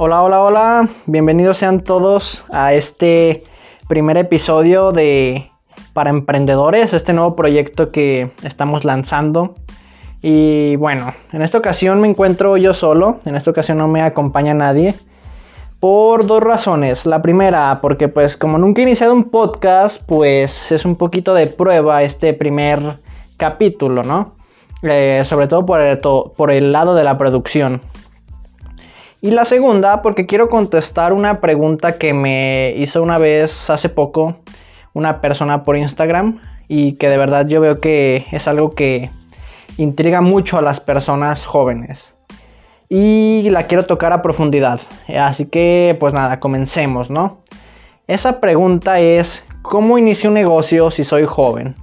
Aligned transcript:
Hola, 0.00 0.22
hola, 0.22 0.42
hola. 0.44 0.88
Bienvenidos 1.06 1.56
sean 1.56 1.80
todos 1.80 2.44
a 2.52 2.72
este 2.72 3.42
primer 3.88 4.16
episodio 4.16 4.92
de 4.92 5.50
Para 5.92 6.10
Emprendedores, 6.10 6.94
este 6.94 7.12
nuevo 7.12 7.34
proyecto 7.34 7.90
que 7.90 8.30
estamos 8.44 8.84
lanzando. 8.84 9.56
Y 10.22 10.76
bueno, 10.76 11.14
en 11.32 11.42
esta 11.42 11.58
ocasión 11.58 12.00
me 12.00 12.06
encuentro 12.06 12.56
yo 12.56 12.74
solo, 12.74 13.18
en 13.24 13.34
esta 13.34 13.50
ocasión 13.50 13.78
no 13.78 13.88
me 13.88 14.00
acompaña 14.00 14.54
nadie. 14.54 14.94
Por 15.80 16.26
dos 16.26 16.44
razones. 16.44 17.04
La 17.04 17.20
primera, 17.20 17.80
porque 17.82 18.06
pues 18.06 18.36
como 18.36 18.56
nunca 18.56 18.82
he 18.82 18.84
iniciado 18.84 19.12
un 19.12 19.24
podcast, 19.24 20.00
pues 20.06 20.70
es 20.70 20.84
un 20.84 20.94
poquito 20.94 21.34
de 21.34 21.48
prueba 21.48 22.04
este 22.04 22.34
primer 22.34 23.00
capítulo, 23.36 24.04
¿no? 24.04 24.36
Eh, 24.82 25.22
sobre 25.24 25.48
todo 25.48 25.66
por 25.66 25.80
el, 25.80 25.98
por 25.98 26.52
el 26.52 26.70
lado 26.70 26.94
de 26.94 27.02
la 27.02 27.18
producción. 27.18 27.80
Y 29.20 29.32
la 29.32 29.44
segunda, 29.44 30.00
porque 30.00 30.26
quiero 30.26 30.48
contestar 30.48 31.12
una 31.12 31.40
pregunta 31.40 31.98
que 31.98 32.14
me 32.14 32.72
hizo 32.76 33.02
una 33.02 33.18
vez 33.18 33.68
hace 33.68 33.88
poco 33.88 34.36
una 34.94 35.20
persona 35.20 35.64
por 35.64 35.76
Instagram 35.76 36.40
y 36.68 36.92
que 36.94 37.08
de 37.08 37.18
verdad 37.18 37.46
yo 37.48 37.60
veo 37.60 37.80
que 37.80 38.26
es 38.30 38.46
algo 38.46 38.76
que 38.76 39.10
intriga 39.76 40.20
mucho 40.20 40.56
a 40.56 40.62
las 40.62 40.78
personas 40.78 41.46
jóvenes. 41.46 42.14
Y 42.88 43.48
la 43.50 43.64
quiero 43.64 43.86
tocar 43.86 44.12
a 44.12 44.22
profundidad. 44.22 44.80
Así 45.08 45.46
que 45.46 45.96
pues 45.98 46.14
nada, 46.14 46.38
comencemos, 46.38 47.10
¿no? 47.10 47.38
Esa 48.06 48.38
pregunta 48.38 49.00
es, 49.00 49.44
¿cómo 49.62 49.98
inicio 49.98 50.30
un 50.30 50.34
negocio 50.34 50.92
si 50.92 51.04
soy 51.04 51.26
joven? 51.26 51.74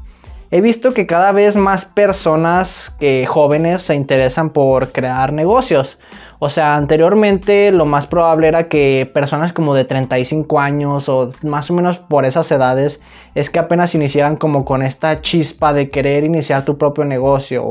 He 0.52 0.62
visto 0.62 0.94
que 0.94 1.08
cada 1.08 1.32
vez 1.32 1.56
más 1.56 1.86
personas 1.86 2.96
que 3.00 3.26
jóvenes 3.26 3.82
se 3.82 3.96
interesan 3.96 4.52
por 4.52 4.92
crear 4.92 5.34
negocios. 5.34 5.98
O 6.40 6.50
sea, 6.50 6.76
anteriormente 6.76 7.72
lo 7.72 7.86
más 7.86 8.06
probable 8.08 8.48
era 8.48 8.68
que 8.68 9.10
personas 9.14 9.54
como 9.54 9.74
de 9.74 9.86
35 9.86 10.60
años 10.60 11.10
o 11.10 11.32
más 11.42 11.72
o 11.72 11.74
menos 11.74 11.98
por 11.98 12.26
esas 12.26 12.52
edades 12.52 13.02
es 13.34 13.50
que 13.50 13.60
apenas 13.60 13.96
iniciaran 13.96 14.36
como 14.36 14.66
con 14.66 14.84
esta 14.84 15.22
chispa 15.22 15.74
de 15.74 15.90
querer 15.90 16.24
iniciar 16.24 16.64
tu 16.64 16.78
propio 16.78 17.06
negocio 17.06 17.64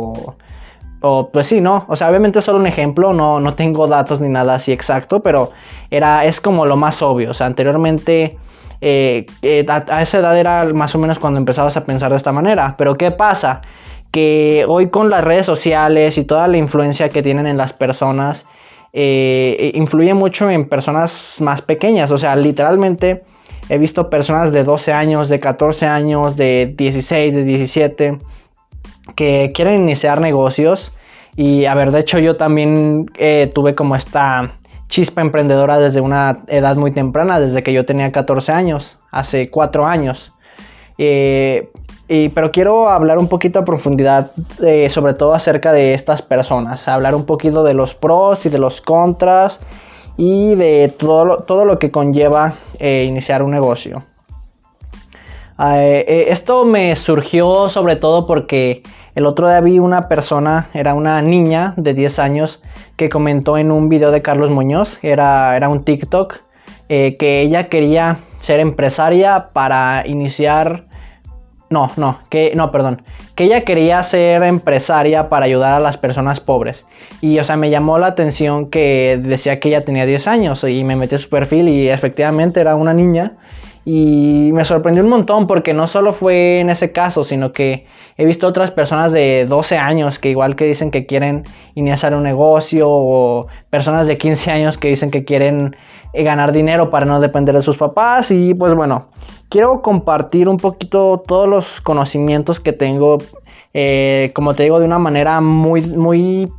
o, 1.00 1.30
pues 1.30 1.46
sí, 1.46 1.60
¿no? 1.60 1.84
O 1.88 1.96
sea, 1.96 2.08
obviamente 2.08 2.38
es 2.38 2.44
solo 2.44 2.58
un 2.58 2.66
ejemplo, 2.66 3.12
no, 3.12 3.38
no 3.38 3.54
tengo 3.54 3.86
datos 3.86 4.20
ni 4.20 4.28
nada 4.28 4.54
así 4.54 4.72
exacto, 4.72 5.20
pero 5.20 5.50
era, 5.90 6.24
es 6.24 6.40
como 6.40 6.64
lo 6.64 6.76
más 6.76 7.02
obvio. 7.02 7.30
O 7.30 7.34
sea, 7.34 7.46
anteriormente 7.46 8.38
eh, 8.86 9.24
eh, 9.40 9.64
a, 9.66 10.02
esa 10.02 10.18
edad 10.18 10.38
era 10.38 10.66
más 10.74 10.94
o 10.94 10.98
menos 10.98 11.18
cuando 11.18 11.38
empezabas 11.38 11.74
a 11.78 11.86
pensar 11.86 12.10
de 12.10 12.18
esta 12.18 12.32
manera. 12.32 12.74
Pero 12.76 12.96
¿qué 12.96 13.10
pasa? 13.10 13.62
Que 14.10 14.66
hoy 14.68 14.90
con 14.90 15.08
las 15.08 15.24
redes 15.24 15.46
sociales 15.46 16.18
y 16.18 16.24
toda 16.24 16.46
la 16.48 16.58
influencia 16.58 17.08
que 17.08 17.22
tienen 17.22 17.46
en 17.46 17.56
las 17.56 17.72
personas, 17.72 18.46
eh, 18.92 19.70
influye 19.72 20.12
mucho 20.12 20.50
en 20.50 20.68
personas 20.68 21.36
más 21.40 21.62
pequeñas. 21.62 22.10
O 22.10 22.18
sea, 22.18 22.36
literalmente 22.36 23.22
he 23.70 23.78
visto 23.78 24.10
personas 24.10 24.52
de 24.52 24.64
12 24.64 24.92
años, 24.92 25.30
de 25.30 25.40
14 25.40 25.86
años, 25.86 26.36
de 26.36 26.74
16, 26.76 27.34
de 27.34 27.44
17, 27.44 28.18
que 29.16 29.50
quieren 29.54 29.80
iniciar 29.80 30.20
negocios. 30.20 30.92
Y 31.36 31.64
a 31.64 31.74
ver, 31.74 31.90
de 31.90 32.00
hecho 32.00 32.18
yo 32.18 32.36
también 32.36 33.06
tuve 33.54 33.74
como 33.74 33.96
esta 33.96 34.56
chispa 34.88 35.20
emprendedora 35.20 35.78
desde 35.78 36.00
una 36.00 36.44
edad 36.46 36.76
muy 36.76 36.92
temprana, 36.92 37.40
desde 37.40 37.62
que 37.62 37.72
yo 37.72 37.84
tenía 37.84 38.12
14 38.12 38.52
años, 38.52 38.96
hace 39.10 39.50
4 39.50 39.86
años. 39.86 40.32
Eh, 40.98 41.70
pero 42.34 42.52
quiero 42.52 42.88
hablar 42.88 43.18
un 43.18 43.28
poquito 43.28 43.58
a 43.58 43.64
profundidad, 43.64 44.32
eh, 44.62 44.88
sobre 44.90 45.14
todo 45.14 45.34
acerca 45.34 45.72
de 45.72 45.94
estas 45.94 46.22
personas, 46.22 46.86
hablar 46.86 47.14
un 47.14 47.24
poquito 47.24 47.64
de 47.64 47.74
los 47.74 47.94
pros 47.94 48.44
y 48.46 48.50
de 48.50 48.58
los 48.58 48.80
contras 48.80 49.60
y 50.16 50.54
de 50.54 50.94
todo 50.96 51.24
lo, 51.24 51.42
todo 51.44 51.64
lo 51.64 51.78
que 51.78 51.90
conlleva 51.90 52.54
eh, 52.78 53.04
iniciar 53.08 53.42
un 53.42 53.50
negocio. 53.52 54.04
Ah, 55.56 55.82
esto 55.82 56.64
me 56.64 56.94
surgió 56.96 57.68
sobre 57.68 57.94
todo 57.96 58.26
porque 58.26 58.82
el 59.14 59.24
otro 59.24 59.48
día 59.48 59.60
vi 59.60 59.78
una 59.78 60.08
persona, 60.08 60.68
era 60.74 60.94
una 60.94 61.22
niña 61.22 61.74
de 61.76 61.94
10 61.94 62.18
años, 62.18 62.60
que 62.96 63.08
comentó 63.08 63.58
en 63.58 63.70
un 63.72 63.88
video 63.88 64.10
de 64.10 64.22
Carlos 64.22 64.50
Muñoz, 64.50 64.98
era, 65.02 65.56
era 65.56 65.68
un 65.68 65.84
TikTok, 65.84 66.40
que 66.88 67.40
ella 67.40 67.68
quería 67.68 68.18
ser 68.38 68.60
empresaria 68.60 69.48
para 69.52 70.04
iniciar 70.06 70.84
no, 71.70 71.90
no, 71.96 72.20
que 72.30 72.52
no, 72.54 72.70
perdón, 72.70 73.02
que 73.34 73.44
ella 73.44 73.62
quería 73.62 74.02
ser 74.02 74.42
empresaria 74.44 75.28
para 75.28 75.46
ayudar 75.46 75.74
a 75.74 75.80
las 75.80 75.96
personas 75.96 76.38
pobres. 76.38 76.86
Y 77.20 77.38
o 77.38 77.44
sea, 77.44 77.56
me 77.56 77.68
llamó 77.68 77.98
la 77.98 78.06
atención 78.06 78.70
que 78.70 79.18
decía 79.20 79.58
que 79.58 79.68
ella 79.68 79.84
tenía 79.84 80.06
10 80.06 80.28
años 80.28 80.64
y 80.64 80.84
me 80.84 80.94
metí 80.94 81.16
a 81.16 81.18
su 81.18 81.28
perfil 81.28 81.68
y 81.68 81.88
efectivamente 81.88 82.60
era 82.60 82.76
una 82.76 82.94
niña. 82.94 83.32
Y 83.84 84.50
me 84.52 84.64
sorprendió 84.64 85.02
un 85.02 85.10
montón 85.10 85.46
porque 85.46 85.74
no 85.74 85.86
solo 85.86 86.12
fue 86.12 86.60
en 86.60 86.70
ese 86.70 86.92
caso, 86.92 87.24
sino 87.24 87.52
que 87.52 87.86
he 88.16 88.24
visto 88.24 88.46
otras 88.46 88.70
personas 88.70 89.12
de 89.12 89.46
12 89.48 89.76
años 89.78 90.18
que 90.18 90.30
igual 90.30 90.56
que 90.56 90.64
dicen 90.64 90.90
que 90.90 91.06
quieren 91.06 91.44
iniciar 91.74 92.14
un 92.14 92.22
negocio 92.22 92.88
o 92.88 93.46
personas 93.70 94.06
de 94.06 94.18
15 94.18 94.50
años 94.50 94.78
que 94.78 94.88
dicen 94.88 95.10
que 95.10 95.24
quieren 95.24 95.76
eh, 96.12 96.22
ganar 96.22 96.52
dinero 96.52 96.90
para 96.90 97.06
no 97.06 97.20
depender 97.20 97.54
de 97.54 97.62
sus 97.62 97.76
papás. 97.76 98.30
Y 98.30 98.54
pues 98.54 98.74
bueno, 98.74 99.08
quiero 99.48 99.80
compartir 99.80 100.48
un 100.48 100.58
poquito 100.58 101.22
todos 101.26 101.48
los 101.48 101.80
conocimientos 101.80 102.60
que 102.60 102.72
tengo, 102.72 103.18
eh, 103.72 104.30
como 104.34 104.54
te 104.54 104.62
digo, 104.62 104.78
de 104.78 104.86
una 104.86 104.98
manera 104.98 105.40
muy, 105.40 105.82
muy 105.82 106.50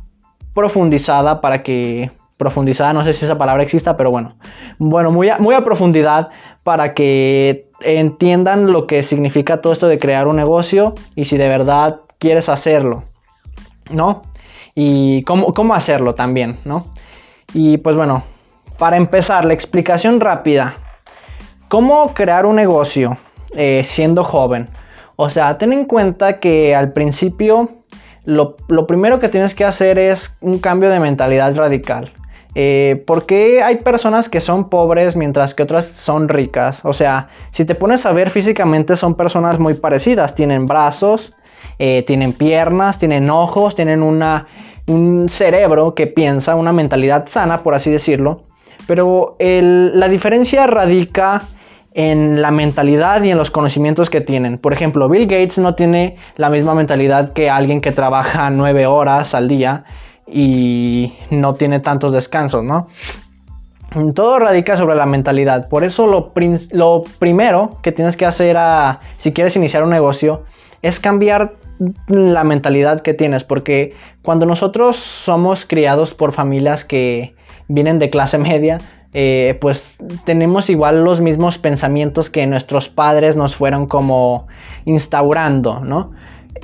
profundizada 0.54 1.40
para 1.40 1.62
que 1.62 2.10
profundizada, 2.36 2.92
no 2.92 3.02
sé 3.04 3.14
si 3.14 3.24
esa 3.24 3.38
palabra 3.38 3.62
exista, 3.62 3.96
pero 3.96 4.10
bueno, 4.10 4.36
bueno, 4.78 5.10
muy 5.10 5.30
muy 5.38 5.54
a 5.54 5.64
profundidad 5.64 6.28
para 6.62 6.92
que 6.92 7.65
entiendan 7.80 8.72
lo 8.72 8.86
que 8.86 9.02
significa 9.02 9.60
todo 9.60 9.72
esto 9.72 9.88
de 9.88 9.98
crear 9.98 10.26
un 10.28 10.36
negocio 10.36 10.94
y 11.14 11.26
si 11.26 11.36
de 11.36 11.48
verdad 11.48 12.00
quieres 12.18 12.48
hacerlo, 12.48 13.04
¿no? 13.90 14.22
Y 14.74 15.22
cómo, 15.22 15.52
cómo 15.54 15.74
hacerlo 15.74 16.14
también, 16.14 16.58
¿no? 16.64 16.86
Y 17.54 17.78
pues 17.78 17.96
bueno, 17.96 18.24
para 18.78 18.96
empezar, 18.96 19.44
la 19.44 19.54
explicación 19.54 20.20
rápida. 20.20 20.74
¿Cómo 21.68 22.12
crear 22.14 22.46
un 22.46 22.56
negocio 22.56 23.16
eh, 23.54 23.82
siendo 23.84 24.22
joven? 24.22 24.68
O 25.16 25.30
sea, 25.30 25.56
ten 25.56 25.72
en 25.72 25.86
cuenta 25.86 26.38
que 26.40 26.74
al 26.74 26.92
principio 26.92 27.70
lo, 28.24 28.56
primero 28.86 29.18
que 29.18 29.28
tienes 29.28 29.54
que 29.54 29.64
hacer 29.64 29.98
es 29.98 30.36
un 30.40 30.58
cambio 30.58 30.90
de 30.90 31.00
mentalidad 31.00 31.56
radical. 31.56 32.12
Eh, 32.58 33.04
porque 33.06 33.62
hay 33.62 33.76
personas 33.76 34.30
que 34.30 34.40
son 34.40 34.70
pobres 34.70 35.14
mientras 35.14 35.52
que 35.52 35.62
otras 35.62 35.84
son 35.84 36.30
ricas? 36.30 36.80
O 36.84 36.94
sea, 36.94 37.28
si 37.50 37.66
te 37.66 37.74
pones 37.74 38.06
a 38.06 38.12
ver 38.14 38.30
físicamente 38.30 38.96
son 38.96 39.14
personas 39.14 39.58
muy 39.58 39.74
parecidas. 39.74 40.34
Tienen 40.34 40.64
brazos, 40.64 41.36
eh, 41.78 42.02
tienen 42.06 42.32
piernas, 42.32 42.98
tienen 42.98 43.28
ojos, 43.28 43.76
tienen 43.76 44.02
una, 44.02 44.46
un 44.86 45.28
cerebro 45.28 45.94
que 45.94 46.06
piensa, 46.06 46.54
una 46.54 46.72
mentalidad 46.72 47.28
sana, 47.28 47.62
por 47.62 47.74
así 47.74 47.90
decirlo. 47.90 48.44
Pero 48.86 49.36
la 49.38 50.08
diferencia 50.08 50.66
radica 50.66 51.42
en 51.92 52.40
la 52.40 52.52
mentalidad 52.52 53.22
y 53.22 53.30
en 53.32 53.36
los 53.36 53.50
conocimientos 53.50 54.08
que 54.08 54.22
tienen. 54.22 54.56
Por 54.56 54.72
ejemplo, 54.72 55.10
Bill 55.10 55.26
Gates 55.26 55.58
no 55.58 55.74
tiene 55.74 56.16
la 56.36 56.48
misma 56.48 56.74
mentalidad 56.74 57.34
que 57.34 57.50
alguien 57.50 57.82
que 57.82 57.92
trabaja 57.92 58.48
nueve 58.48 58.86
horas 58.86 59.34
al 59.34 59.46
día 59.46 59.84
y 60.26 61.14
no 61.30 61.54
tiene 61.54 61.80
tantos 61.80 62.12
descansos, 62.12 62.64
¿no? 62.64 62.88
Todo 64.14 64.38
radica 64.38 64.76
sobre 64.76 64.96
la 64.96 65.06
mentalidad. 65.06 65.68
Por 65.68 65.84
eso 65.84 66.06
lo, 66.06 67.04
primero 67.18 67.78
que 67.82 67.92
tienes 67.92 68.16
que 68.16 68.26
hacer 68.26 68.56
a, 68.58 69.00
si 69.16 69.32
quieres 69.32 69.56
iniciar 69.56 69.84
un 69.84 69.90
negocio 69.90 70.44
es 70.82 71.00
cambiar 71.00 71.54
la 72.08 72.44
mentalidad 72.44 73.00
que 73.00 73.14
tienes. 73.14 73.44
Porque 73.44 73.94
cuando 74.22 74.44
nosotros 74.44 74.96
somos 74.96 75.64
criados 75.64 76.12
por 76.12 76.32
familias 76.32 76.84
que 76.84 77.34
vienen 77.68 77.98
de 77.98 78.10
clase 78.10 78.38
media, 78.38 78.78
eh, 79.14 79.56
pues 79.60 79.96
tenemos 80.24 80.68
igual 80.68 81.02
los 81.02 81.22
mismos 81.22 81.56
pensamientos 81.56 82.28
que 82.28 82.46
nuestros 82.46 82.90
padres 82.90 83.34
nos 83.34 83.56
fueron 83.56 83.86
como 83.86 84.46
instaurando, 84.84 85.80
¿no? 85.80 86.12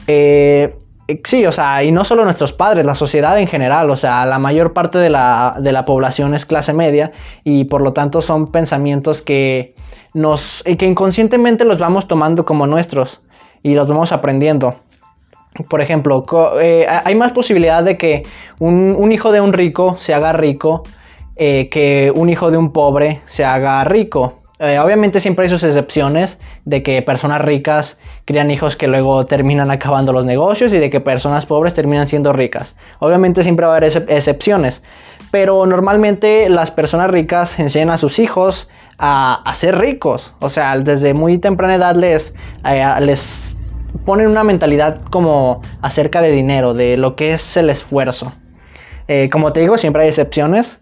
Eh, 0.07 0.77
sí, 1.25 1.47
o 1.47 1.53
sea, 1.53 1.83
y 1.83 1.93
no 1.93 2.05
solo 2.05 2.25
nuestros 2.25 2.53
padres, 2.53 2.87
la 2.87 2.95
sociedad 2.95 3.39
en 3.39 3.47
general, 3.47 3.91
o 3.91 3.97
sea, 3.97 4.25
la 4.27 4.39
mayor 4.39 4.73
parte 4.73 4.99
de 4.99 5.11
la, 5.11 5.57
de 5.59 5.73
la 5.73 5.85
población 5.85 6.35
es 6.35 6.47
clase 6.47 6.73
media 6.73 7.13
y 7.45 7.65
por 7.65 7.83
lo 7.83 7.93
tanto 7.93 8.23
son 8.23 8.51
pensamientos 8.51 9.23
que 9.23 9.75
nos, 10.15 10.63
que 10.65 10.87
inconscientemente 10.87 11.65
los 11.65 11.79
vamos 11.79 12.07
tomando 12.09 12.45
como 12.45 12.67
nuestros 12.67 13.21
y 13.63 13.75
los 13.75 13.89
vamos 13.89 14.13
aprendiendo. 14.13 14.77
Por 15.69 15.81
ejemplo, 15.81 16.25
eh, 16.61 16.87
hay 17.05 17.15
más 17.15 17.33
posibilidad 17.33 17.83
de 17.83 17.99
que 17.99 18.23
un, 18.59 19.13
hijo 19.13 19.33
de 19.33 19.41
un 19.41 19.53
rico 19.53 19.97
se 19.99 20.15
haga 20.15 20.33
rico 20.33 20.83
eh, 21.37 21.69
que 21.71 22.13
un 22.15 22.31
hijo 22.31 22.51
de 22.51 22.57
un 22.57 22.73
pobre 22.73 23.21
se 23.27 23.45
haga 23.45 23.85
rico. 23.85 24.42
Eh, 24.63 24.79
obviamente 24.79 25.19
siempre 25.19 25.45
hay 25.45 25.49
sus 25.51 25.65
excepciones 25.65 26.39
de 26.65 26.85
que 26.85 27.03
personas 27.03 27.41
ricas 27.41 27.99
crían 28.25 28.49
hijos 28.49 28.77
que 28.77 28.87
luego 28.87 29.27
terminan 29.27 29.73
acabando 29.73 30.13
los 30.13 30.25
negocios 30.25 30.73
y 30.73 30.79
de 30.79 30.89
que 30.89 31.01
personas 31.01 31.47
pobres 31.47 31.75
terminan 31.75 32.07
siendo 32.07 32.33
ricas. 32.33 32.77
Obviamente 33.01 33.43
siempre 33.43 33.67
va 33.67 33.75
a 33.75 33.77
haber 33.79 34.05
excepciones, 34.09 34.85
pero 35.33 35.67
normalmente 35.67 36.49
las 36.49 36.71
personas 36.71 37.11
ricas 37.11 37.59
enseñan 37.59 37.91
a 37.91 37.99
sus 37.99 38.21
hijos 38.21 38.71
a, 38.99 39.43
ser 39.53 39.79
ricos. 39.79 40.33
O 40.39 40.49
sea, 40.49 40.79
desde 40.79 41.13
muy 41.13 41.39
temprana 41.39 41.75
edad 41.75 41.97
les, 41.97 42.33
eh, 42.65 42.87
les 43.01 43.57
ponen 44.05 44.29
una 44.29 44.45
mentalidad 44.45 45.01
como 45.11 45.61
acerca 45.81 46.23
de 46.23 46.31
dinero, 46.31 46.73
de 46.73 46.97
lo 46.97 47.17
que 47.17 47.35
es 47.35 47.57
el 47.57 47.69
esfuerzo. 47.69 48.33
Eh, 49.09 49.29
como 49.29 49.53
te 49.53 49.59
digo, 49.59 49.77
siempre 49.77 50.03
hay 50.05 50.09
excepciones. 50.11 50.79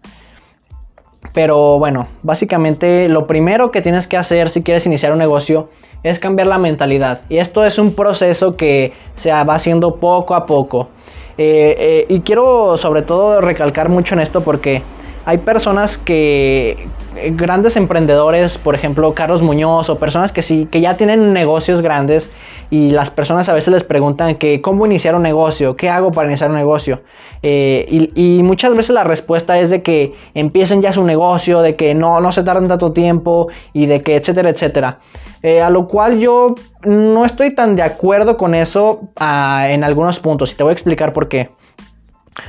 Pero 1.33 1.79
bueno, 1.79 2.07
básicamente 2.23 3.07
lo 3.07 3.27
primero 3.27 3.71
que 3.71 3.81
tienes 3.81 4.07
que 4.07 4.17
hacer 4.17 4.49
si 4.49 4.63
quieres 4.63 4.85
iniciar 4.85 5.13
un 5.13 5.19
negocio 5.19 5.69
es 6.03 6.19
cambiar 6.19 6.47
la 6.47 6.57
mentalidad. 6.57 7.21
Y 7.29 7.37
esto 7.37 7.63
es 7.63 7.77
un 7.77 7.93
proceso 7.93 8.57
que 8.57 8.93
se 9.15 9.31
va 9.31 9.53
haciendo 9.53 9.95
poco 9.95 10.35
a 10.35 10.45
poco. 10.45 10.89
Eh, 11.37 11.75
eh, 11.79 12.05
y 12.09 12.21
quiero 12.21 12.77
sobre 12.77 13.03
todo 13.03 13.39
recalcar 13.39 13.89
mucho 13.89 14.15
en 14.15 14.21
esto 14.21 14.41
porque 14.41 14.83
hay 15.25 15.37
personas 15.37 15.97
que, 15.97 16.87
grandes 17.31 17.77
emprendedores, 17.77 18.57
por 18.57 18.75
ejemplo 18.75 19.13
Carlos 19.13 19.41
Muñoz 19.41 19.89
o 19.89 19.97
personas 19.97 20.31
que 20.31 20.41
sí, 20.41 20.67
que 20.69 20.81
ya 20.81 20.95
tienen 20.95 21.33
negocios 21.33 21.81
grandes 21.81 22.31
y 22.71 22.89
las 22.89 23.09
personas 23.11 23.49
a 23.49 23.53
veces 23.53 23.71
les 23.71 23.83
preguntan 23.83 24.35
que 24.35 24.61
cómo 24.61 24.85
iniciar 24.85 25.13
un 25.13 25.21
negocio, 25.21 25.75
qué 25.75 25.89
hago 25.89 26.09
para 26.09 26.29
iniciar 26.29 26.49
un 26.49 26.55
negocio. 26.55 27.01
Eh, 27.43 28.09
y, 28.15 28.41
muchas 28.43 28.75
veces 28.75 28.91
la 28.91 29.03
respuesta 29.03 29.59
es 29.59 29.69
de 29.69 29.83
que 29.83 30.13
empiecen 30.33 30.81
ya 30.81 30.93
su 30.93 31.03
negocio, 31.03 31.61
de 31.61 31.75
que 31.75 31.93
no, 31.93 32.21
no 32.21 32.31
se 32.31 32.43
tarden 32.43 32.69
tanto 32.69 32.93
tiempo 32.93 33.49
y 33.73 33.87
de 33.87 34.01
que 34.01 34.15
etcétera, 34.15 34.49
etcétera. 34.49 34.99
Eh, 35.43 35.61
a 35.61 35.69
lo 35.69 35.87
cual 35.87 36.19
yo 36.19 36.55
no 36.85 37.25
estoy 37.25 37.53
tan 37.53 37.75
de 37.75 37.81
acuerdo 37.81 38.37
con 38.37 38.55
eso 38.55 39.01
ah, 39.17 39.67
en 39.69 39.83
algunos 39.83 40.19
puntos 40.19 40.53
y 40.53 40.55
te 40.55 40.63
voy 40.63 40.69
a 40.69 40.73
explicar 40.73 41.11
por 41.11 41.27
qué. 41.27 41.49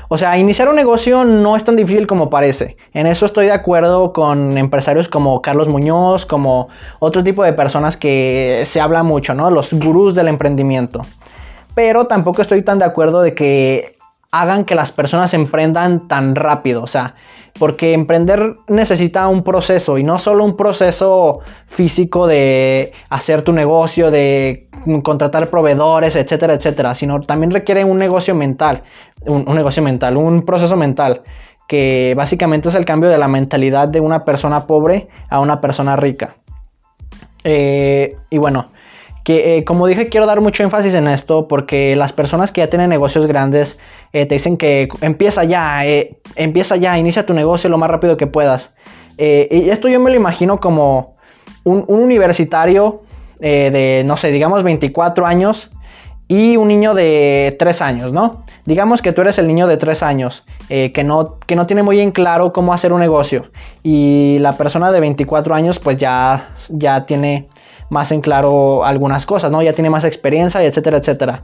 O 0.08 0.16
sea, 0.16 0.38
iniciar 0.38 0.68
un 0.68 0.76
negocio 0.76 1.24
no 1.24 1.56
es 1.56 1.64
tan 1.64 1.76
difícil 1.76 2.06
como 2.06 2.30
parece. 2.30 2.76
En 2.94 3.06
eso 3.06 3.26
estoy 3.26 3.46
de 3.46 3.52
acuerdo 3.52 4.12
con 4.12 4.56
empresarios 4.56 5.08
como 5.08 5.42
Carlos 5.42 5.68
Muñoz, 5.68 6.24
como 6.24 6.68
otro 7.00 7.24
tipo 7.24 7.42
de 7.42 7.52
personas 7.52 7.96
que 7.96 8.62
se 8.64 8.80
habla 8.80 9.02
mucho, 9.02 9.34
¿no? 9.34 9.50
Los 9.50 9.72
gurús 9.72 10.14
del 10.14 10.28
emprendimiento. 10.28 11.00
Pero 11.74 12.06
tampoco 12.06 12.42
estoy 12.42 12.62
tan 12.62 12.78
de 12.78 12.84
acuerdo 12.84 13.22
de 13.22 13.34
que 13.34 13.96
hagan 14.30 14.64
que 14.64 14.74
las 14.74 14.92
personas 14.92 15.34
emprendan 15.34 16.06
tan 16.08 16.34
rápido. 16.34 16.82
O 16.82 16.86
sea, 16.86 17.14
porque 17.58 17.92
emprender 17.92 18.54
necesita 18.68 19.28
un 19.28 19.42
proceso 19.42 19.98
y 19.98 20.04
no 20.04 20.18
solo 20.18 20.44
un 20.44 20.56
proceso 20.56 21.40
físico 21.66 22.26
de 22.26 22.92
hacer 23.08 23.42
tu 23.42 23.52
negocio, 23.52 24.10
de 24.10 24.68
contratar 25.02 25.48
proveedores, 25.48 26.16
etcétera, 26.16 26.54
etcétera, 26.54 26.94
sino 26.94 27.20
también 27.20 27.50
requiere 27.50 27.84
un 27.84 27.98
negocio 27.98 28.34
mental, 28.34 28.82
un, 29.26 29.44
negocio 29.54 29.82
mental, 29.82 30.16
un 30.16 30.44
proceso 30.44 30.76
mental, 30.76 31.22
que 31.68 32.14
básicamente 32.16 32.68
es 32.68 32.74
el 32.74 32.84
cambio 32.84 33.08
de 33.10 33.18
la 33.18 33.28
mentalidad 33.28 33.88
de 33.88 34.00
una 34.00 34.24
persona 34.24 34.66
pobre 34.66 35.08
a 35.28 35.40
una 35.40 35.60
persona 35.60 35.96
rica. 35.96 36.36
Eh, 37.44 38.16
y 38.30 38.38
bueno, 38.38 38.70
que 39.24 39.58
eh, 39.58 39.64
como 39.64 39.86
dije, 39.86 40.08
quiero 40.08 40.26
dar 40.26 40.40
mucho 40.40 40.62
énfasis 40.62 40.94
en 40.94 41.06
esto 41.06 41.46
porque 41.46 41.94
las 41.96 42.12
personas 42.12 42.50
que 42.50 42.60
ya 42.60 42.68
tienen 42.70 42.90
negocios 42.90 43.26
grandes 43.26 43.78
eh, 44.12 44.26
te 44.26 44.34
dicen 44.34 44.56
que 44.56 44.88
empieza 45.00 45.44
ya, 45.44 45.82
empieza 46.36 46.76
ya, 46.76 46.98
inicia 46.98 47.26
tu 47.26 47.34
negocio 47.34 47.70
lo 47.70 47.78
más 47.78 47.90
rápido 47.90 48.16
que 48.16 48.26
puedas. 48.26 48.70
y 49.18 49.70
esto 49.70 49.88
yo 49.88 50.00
me 50.00 50.10
lo 50.10 50.16
imagino 50.16 50.58
como 50.60 51.14
un, 51.64 51.84
un 51.86 52.00
universitario 52.00 53.02
eh, 53.44 53.70
de, 53.72 54.04
no 54.04 54.16
sé, 54.16 54.30
digamos 54.30 54.62
24 54.62 55.26
años 55.26 55.72
y 56.28 56.56
un 56.56 56.68
niño 56.68 56.94
de 56.94 57.56
3 57.58 57.82
años, 57.82 58.12
¿no? 58.12 58.44
Digamos 58.64 59.02
que 59.02 59.12
tú 59.12 59.20
eres 59.22 59.36
el 59.38 59.48
niño 59.48 59.66
de 59.66 59.76
3 59.76 60.04
años, 60.04 60.44
eh, 60.68 60.92
que, 60.92 61.02
no, 61.02 61.38
que 61.40 61.56
no 61.56 61.66
tiene 61.66 61.82
muy 61.82 61.98
en 61.98 62.12
claro 62.12 62.52
cómo 62.52 62.72
hacer 62.72 62.92
un 62.92 63.00
negocio. 63.00 63.50
Y 63.82 64.38
la 64.38 64.52
persona 64.52 64.92
de 64.92 65.00
24 65.00 65.56
años 65.56 65.80
pues 65.80 65.98
ya, 65.98 66.50
ya 66.68 67.04
tiene 67.04 67.48
más 67.90 68.12
en 68.12 68.20
claro 68.20 68.84
algunas 68.84 69.26
cosas, 69.26 69.50
¿no? 69.50 69.60
Ya 69.60 69.72
tiene 69.72 69.90
más 69.90 70.04
experiencia, 70.04 70.62
etcétera, 70.62 70.98
etcétera. 70.98 71.42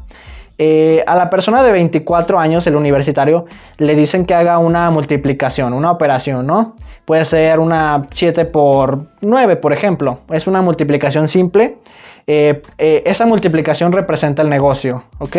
Eh, 0.60 1.05
a 1.06 1.14
la 1.14 1.31
persona 1.31 1.62
de 1.62 1.70
24 1.70 2.38
años, 2.38 2.66
el 2.66 2.75
universitario, 2.75 3.46
le 3.76 3.94
dicen 3.94 4.26
que 4.26 4.34
haga 4.34 4.58
una 4.58 4.90
multiplicación, 4.90 5.72
una 5.72 5.93
operación, 5.93 6.46
¿no? 6.46 6.75
Puede 7.05 7.25
ser 7.25 7.60
una 7.60 8.08
7 8.10 8.44
por 8.46 9.06
9, 9.20 9.56
por 9.56 9.72
ejemplo. 9.72 10.20
Es 10.31 10.49
una 10.49 10.60
multiplicación 10.60 11.28
simple. 11.28 11.78
Eh, 12.26 12.60
eh, 12.76 13.02
esa 13.06 13.25
multiplicación 13.25 13.93
representa 13.93 14.43
el 14.43 14.50
negocio, 14.50 15.05
¿ok? 15.19 15.37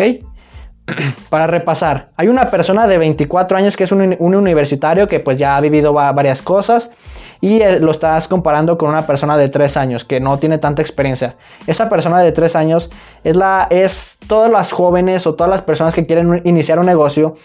Para 1.28 1.46
repasar, 1.46 2.08
hay 2.16 2.28
una 2.28 2.46
persona 2.46 2.86
de 2.86 2.96
24 2.96 3.58
años 3.58 3.76
que 3.76 3.84
es 3.84 3.92
un, 3.92 4.16
universitario 4.18 5.06
que 5.06 5.20
pues 5.20 5.36
ya 5.36 5.56
ha 5.56 5.60
vivido 5.60 5.92
varias 5.92 6.40
cosas 6.40 6.90
y 7.40 7.60
eh, 7.62 7.80
lo 7.80 7.90
estás 7.90 8.28
comparando 8.28 8.76
con 8.78 8.90
una 8.90 9.06
persona 9.06 9.36
de 9.36 9.48
3 9.48 9.76
años 9.76 10.04
que 10.04 10.20
no 10.20 10.38
tiene 10.38 10.58
tanta 10.58 10.82
experiencia. 10.82 11.36
Esa 11.66 11.88
persona 11.88 12.20
de 12.20 12.32
3 12.32 12.56
años 12.56 12.90
es, 13.24 13.36
la, 13.36 13.66
es 13.70 14.18
todas 14.26 14.50
las 14.50 14.72
jóvenes 14.72 15.26
o 15.26 15.34
todas 15.34 15.50
las 15.50 15.62
personas 15.62 15.94
que 15.94 16.06
quieren 16.06 16.42
iniciar 16.44 16.78
un 16.78 16.86
negocio 16.86 17.36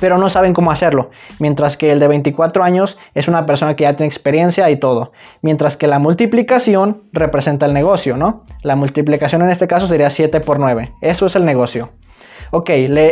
pero 0.00 0.18
no 0.18 0.28
saben 0.28 0.52
cómo 0.52 0.70
hacerlo. 0.72 1.10
Mientras 1.38 1.76
que 1.76 1.92
el 1.92 2.00
de 2.00 2.08
24 2.08 2.64
años 2.64 2.98
es 3.14 3.28
una 3.28 3.46
persona 3.46 3.74
que 3.76 3.84
ya 3.84 3.92
tiene 3.92 4.08
experiencia 4.08 4.68
y 4.70 4.76
todo. 4.78 5.12
Mientras 5.42 5.76
que 5.76 5.86
la 5.86 5.98
multiplicación 5.98 7.04
representa 7.12 7.66
el 7.66 7.72
negocio, 7.72 8.16
¿no? 8.16 8.44
La 8.62 8.76
multiplicación 8.76 9.42
en 9.42 9.50
este 9.50 9.68
caso 9.68 9.86
sería 9.86 10.10
7 10.10 10.40
por 10.40 10.58
9. 10.58 10.92
Eso 11.00 11.26
es 11.26 11.36
el 11.36 11.44
negocio. 11.44 11.90
Ok, 12.50 12.70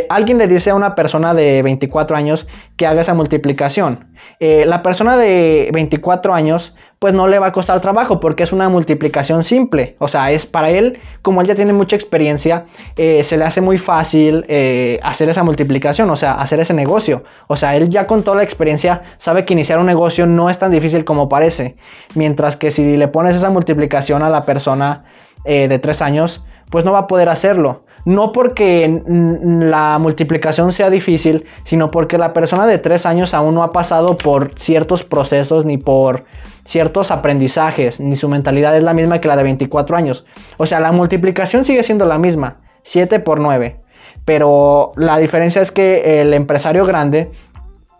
alguien 0.09 0.37
le 0.37 0.47
dice 0.47 0.69
a 0.69 0.75
una 0.75 0.95
persona 0.95 1.33
de 1.33 1.61
24 1.61 2.15
años 2.15 2.47
que 2.77 2.87
haga 2.87 3.01
esa 3.01 3.13
multiplicación. 3.13 4.15
Eh, 4.39 4.65
la 4.65 4.81
persona 4.83 5.17
de 5.17 5.69
24 5.73 6.33
años 6.33 6.75
pues 6.99 7.13
no 7.13 7.27
le 7.27 7.39
va 7.39 7.47
a 7.47 7.51
costar 7.51 7.79
trabajo 7.81 8.19
porque 8.19 8.43
es 8.43 8.51
una 8.51 8.69
multiplicación 8.69 9.43
simple. 9.43 9.95
O 9.99 10.07
sea, 10.07 10.31
es 10.31 10.45
para 10.45 10.69
él, 10.69 10.99
como 11.21 11.41
él 11.41 11.47
ya 11.47 11.55
tiene 11.55 11.73
mucha 11.73 11.95
experiencia, 11.95 12.65
eh, 12.95 13.23
se 13.23 13.37
le 13.37 13.43
hace 13.43 13.61
muy 13.61 13.77
fácil 13.77 14.45
eh, 14.47 14.99
hacer 15.03 15.29
esa 15.29 15.43
multiplicación, 15.43 16.09
o 16.09 16.15
sea, 16.15 16.33
hacer 16.33 16.59
ese 16.59 16.73
negocio. 16.73 17.23
O 17.47 17.57
sea, 17.57 17.75
él 17.75 17.89
ya 17.89 18.07
con 18.07 18.23
toda 18.23 18.37
la 18.37 18.43
experiencia 18.43 19.03
sabe 19.17 19.45
que 19.45 19.53
iniciar 19.53 19.79
un 19.79 19.85
negocio 19.85 20.25
no 20.25 20.49
es 20.49 20.57
tan 20.57 20.71
difícil 20.71 21.05
como 21.05 21.29
parece. 21.29 21.75
Mientras 22.15 22.57
que 22.57 22.71
si 22.71 22.97
le 22.97 23.07
pones 23.07 23.35
esa 23.35 23.49
multiplicación 23.49 24.23
a 24.23 24.29
la 24.29 24.45
persona 24.45 25.03
de 25.45 25.77
tres 25.77 26.01
años, 26.01 26.43
pues 26.71 26.85
no 26.85 26.91
va 26.91 26.99
a 26.99 27.07
poder 27.07 27.29
hacerlo. 27.29 27.84
No 28.05 28.31
porque 28.31 29.01
la 29.05 29.97
multiplicación 29.99 30.71
sea 30.71 30.91
difícil, 30.91 31.45
sino 31.63 31.89
porque 31.89 32.19
la 32.19 32.33
persona 32.33 32.67
de 32.67 32.77
tres 32.77 33.07
años 33.07 33.33
aún 33.33 33.55
no 33.55 33.63
ha 33.63 33.71
pasado 33.71 34.15
por 34.17 34.51
ciertos 34.59 35.03
procesos 35.03 35.65
ni 35.65 35.77
por 35.77 36.25
ciertos 36.65 37.11
aprendizajes, 37.11 37.99
ni 37.99 38.15
su 38.15 38.29
mentalidad 38.29 38.77
es 38.77 38.83
la 38.83 38.93
misma 38.93 39.21
que 39.21 39.27
la 39.27 39.35
de 39.35 39.43
24 39.43 39.97
años. 39.97 40.25
O 40.57 40.65
sea, 40.65 40.79
la 40.79 40.91
multiplicación 40.91 41.65
sigue 41.65 41.83
siendo 41.83 42.05
la 42.05 42.19
misma, 42.19 42.57
7 42.83 43.19
por 43.19 43.39
9. 43.39 43.79
Pero 44.23 44.91
la 44.95 45.17
diferencia 45.17 45.61
es 45.61 45.71
que 45.71 46.21
el 46.21 46.33
empresario 46.33 46.85
grande 46.85 47.31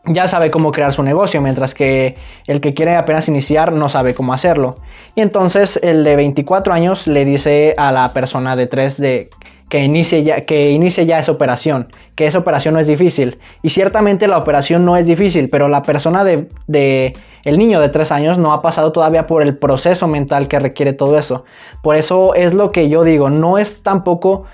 ya 0.08 0.27
sabe 0.27 0.51
cómo 0.51 0.72
crear 0.72 0.94
su 0.94 1.03
negocio, 1.03 1.41
mientras 1.41 1.74
que 1.74 2.15
el 2.48 2.62
que 2.62 2.74
quiere 2.74 2.96
apenas 2.96 3.27
iniciar 3.27 3.74
no 3.74 3.89
sabe 3.89 4.13
cómo 4.13 4.34
hacerlo. 4.34 4.77
Y 5.15 5.22
entonces 5.22 5.79
el 5.82 6.03
de 6.03 6.15
24 6.15 6.74
años 6.74 7.08
le 7.08 7.25
dice 7.25 7.74
a 7.77 7.91
la 7.91 8.13
persona 8.13 8.56
de 8.56 8.68
3 8.68 9.01
de 9.01 9.29
que 9.69 9.84
inicie, 9.84 10.24
ya, 10.24 10.45
que 10.45 10.72
inicie 10.72 11.05
ya 11.05 11.19
esa 11.19 11.31
operación, 11.31 11.88
que 12.15 12.27
esa 12.27 12.38
operación 12.38 12.75
no 12.75 12.79
es 12.79 12.88
difícil. 12.88 13.39
Y 13.63 13.69
ciertamente 13.69 14.27
la 14.27 14.38
operación 14.38 14.86
no 14.86 14.95
es 14.95 15.07
difícil, 15.07 15.50
pero 15.50 15.67
la 15.67 15.81
persona 15.81 16.24
de, 16.24 16.48
de, 16.67 17.13
el 17.43 17.57
niño 17.57 17.79
de 17.79 17.89
3 17.89 18.12
años 18.12 18.38
no 18.38 18.53
ha 18.53 18.62
pasado 18.62 18.91
todavía 18.91 19.27
por 19.27 19.41
el 19.41 19.57
proceso 19.57 20.07
mental 20.07 20.48
que 20.48 20.60
requiere 20.60 20.93
todo 20.93 21.17
eso. 21.17 21.45
Por 21.81 21.95
eso 21.95 22.36
es 22.36 22.53
lo 22.53 22.72
que 22.72 22.89
yo 22.89 23.03
digo, 23.03 23.29
no 23.29 23.57
es 23.57 23.81
tampoco 23.81 24.45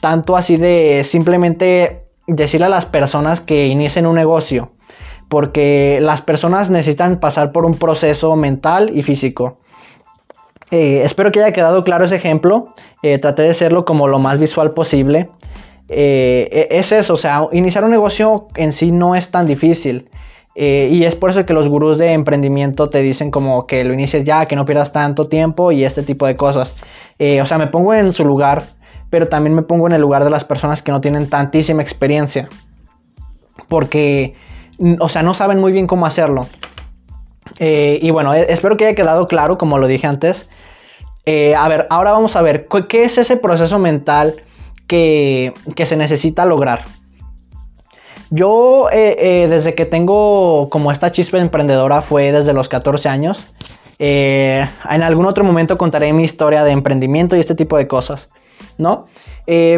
tanto 0.00 0.36
así 0.36 0.56
de 0.56 1.02
simplemente 1.04 2.04
decirle 2.26 2.66
a 2.66 2.70
las 2.70 2.86
personas 2.86 3.40
que 3.40 3.68
inicien 3.68 4.06
un 4.06 4.16
negocio, 4.16 4.72
porque 5.28 5.98
las 6.00 6.20
personas 6.20 6.70
necesitan 6.70 7.20
pasar 7.20 7.52
por 7.52 7.64
un 7.64 7.74
proceso 7.74 8.34
mental 8.36 8.90
y 8.94 9.02
físico. 9.02 9.58
Eh, 10.70 11.02
espero 11.04 11.32
que 11.32 11.42
haya 11.42 11.52
quedado 11.52 11.84
claro 11.84 12.04
ese 12.04 12.16
ejemplo. 12.16 12.74
Eh, 13.02 13.18
traté 13.18 13.42
de 13.42 13.50
hacerlo 13.50 13.84
como 13.84 14.08
lo 14.08 14.18
más 14.18 14.38
visual 14.38 14.72
posible. 14.72 15.30
Eh, 15.88 16.68
e, 16.70 16.78
es 16.78 16.92
eso, 16.92 17.14
o 17.14 17.16
sea, 17.16 17.48
iniciar 17.52 17.84
un 17.84 17.90
negocio 17.90 18.48
en 18.56 18.72
sí 18.72 18.92
no 18.92 19.14
es 19.14 19.30
tan 19.30 19.46
difícil. 19.46 20.08
y 20.60 21.04
es 21.04 21.14
por 21.14 21.30
eso 21.30 21.46
que 21.46 21.52
los 21.52 21.68
gurús 21.68 21.98
de 21.98 22.12
emprendimiento 22.12 22.90
te 22.90 23.00
dicen 23.00 23.30
como 23.30 23.68
que 23.68 23.84
lo 23.84 23.94
inicies 23.94 24.24
ya, 24.24 24.46
que 24.46 24.56
no 24.56 24.64
pierdas 24.64 24.92
tanto 24.92 25.26
tiempo 25.26 25.70
y 25.70 25.84
este 25.84 26.02
tipo 26.02 26.26
de 26.26 26.36
cosas. 26.36 26.74
o 27.20 27.46
sea, 27.46 27.58
me 27.58 27.68
pongo 27.68 27.94
en 27.94 28.12
su 28.12 28.24
lugar, 28.24 28.64
pero 29.08 29.28
también 29.28 29.54
me 29.54 29.62
pongo 29.62 29.86
en 29.86 29.92
el 29.92 30.00
lugar 30.00 30.24
de 30.24 30.30
las 30.30 30.42
personas 30.42 30.82
que 30.82 30.90
no 30.90 31.00
tienen 31.00 31.30
tantísima 31.30 31.80
experiencia. 31.80 32.48
Porque, 33.68 34.34
o 34.98 35.08
sea, 35.08 35.22
no 35.22 35.32
saben 35.32 35.60
muy 35.60 35.70
bien 35.70 35.86
cómo 35.86 36.06
hacerlo. 36.06 36.48
Y 37.60 38.10
bueno, 38.10 38.34
e, 38.34 38.52
espero 38.52 38.76
que 38.76 38.86
haya 38.86 38.96
quedado 38.96 39.28
claro, 39.28 39.58
como 39.58 39.78
lo 39.78 39.86
dije 39.86 40.08
antes. 40.08 40.48
Eh, 41.30 41.54
a 41.54 41.68
ver, 41.68 41.86
ahora 41.90 42.12
vamos 42.12 42.36
a 42.36 42.40
ver, 42.40 42.66
¿qué 42.88 43.04
es 43.04 43.18
ese 43.18 43.36
proceso 43.36 43.78
mental 43.78 44.36
que, 44.86 45.52
se 45.84 45.94
necesita 45.94 46.46
lograr? 46.46 46.84
Yo, 48.30 48.88
eh, 48.90 49.46
desde 49.46 49.74
que 49.74 49.84
tengo 49.84 50.70
como 50.70 50.90
esta 50.90 51.12
chispa 51.12 51.38
emprendedora, 51.38 52.00
fue 52.00 52.32
desde 52.32 52.54
los 52.54 52.70
14 52.70 53.10
años. 53.10 53.54
en 53.98 55.02
algún 55.02 55.26
otro 55.26 55.44
momento 55.44 55.76
contaré 55.76 56.14
mi 56.14 56.24
historia 56.24 56.64
de 56.64 56.70
emprendimiento 56.70 57.36
y 57.36 57.40
este 57.40 57.54
tipo 57.54 57.76
de 57.76 57.86
cosas, 57.86 58.30
¿no? 58.78 59.08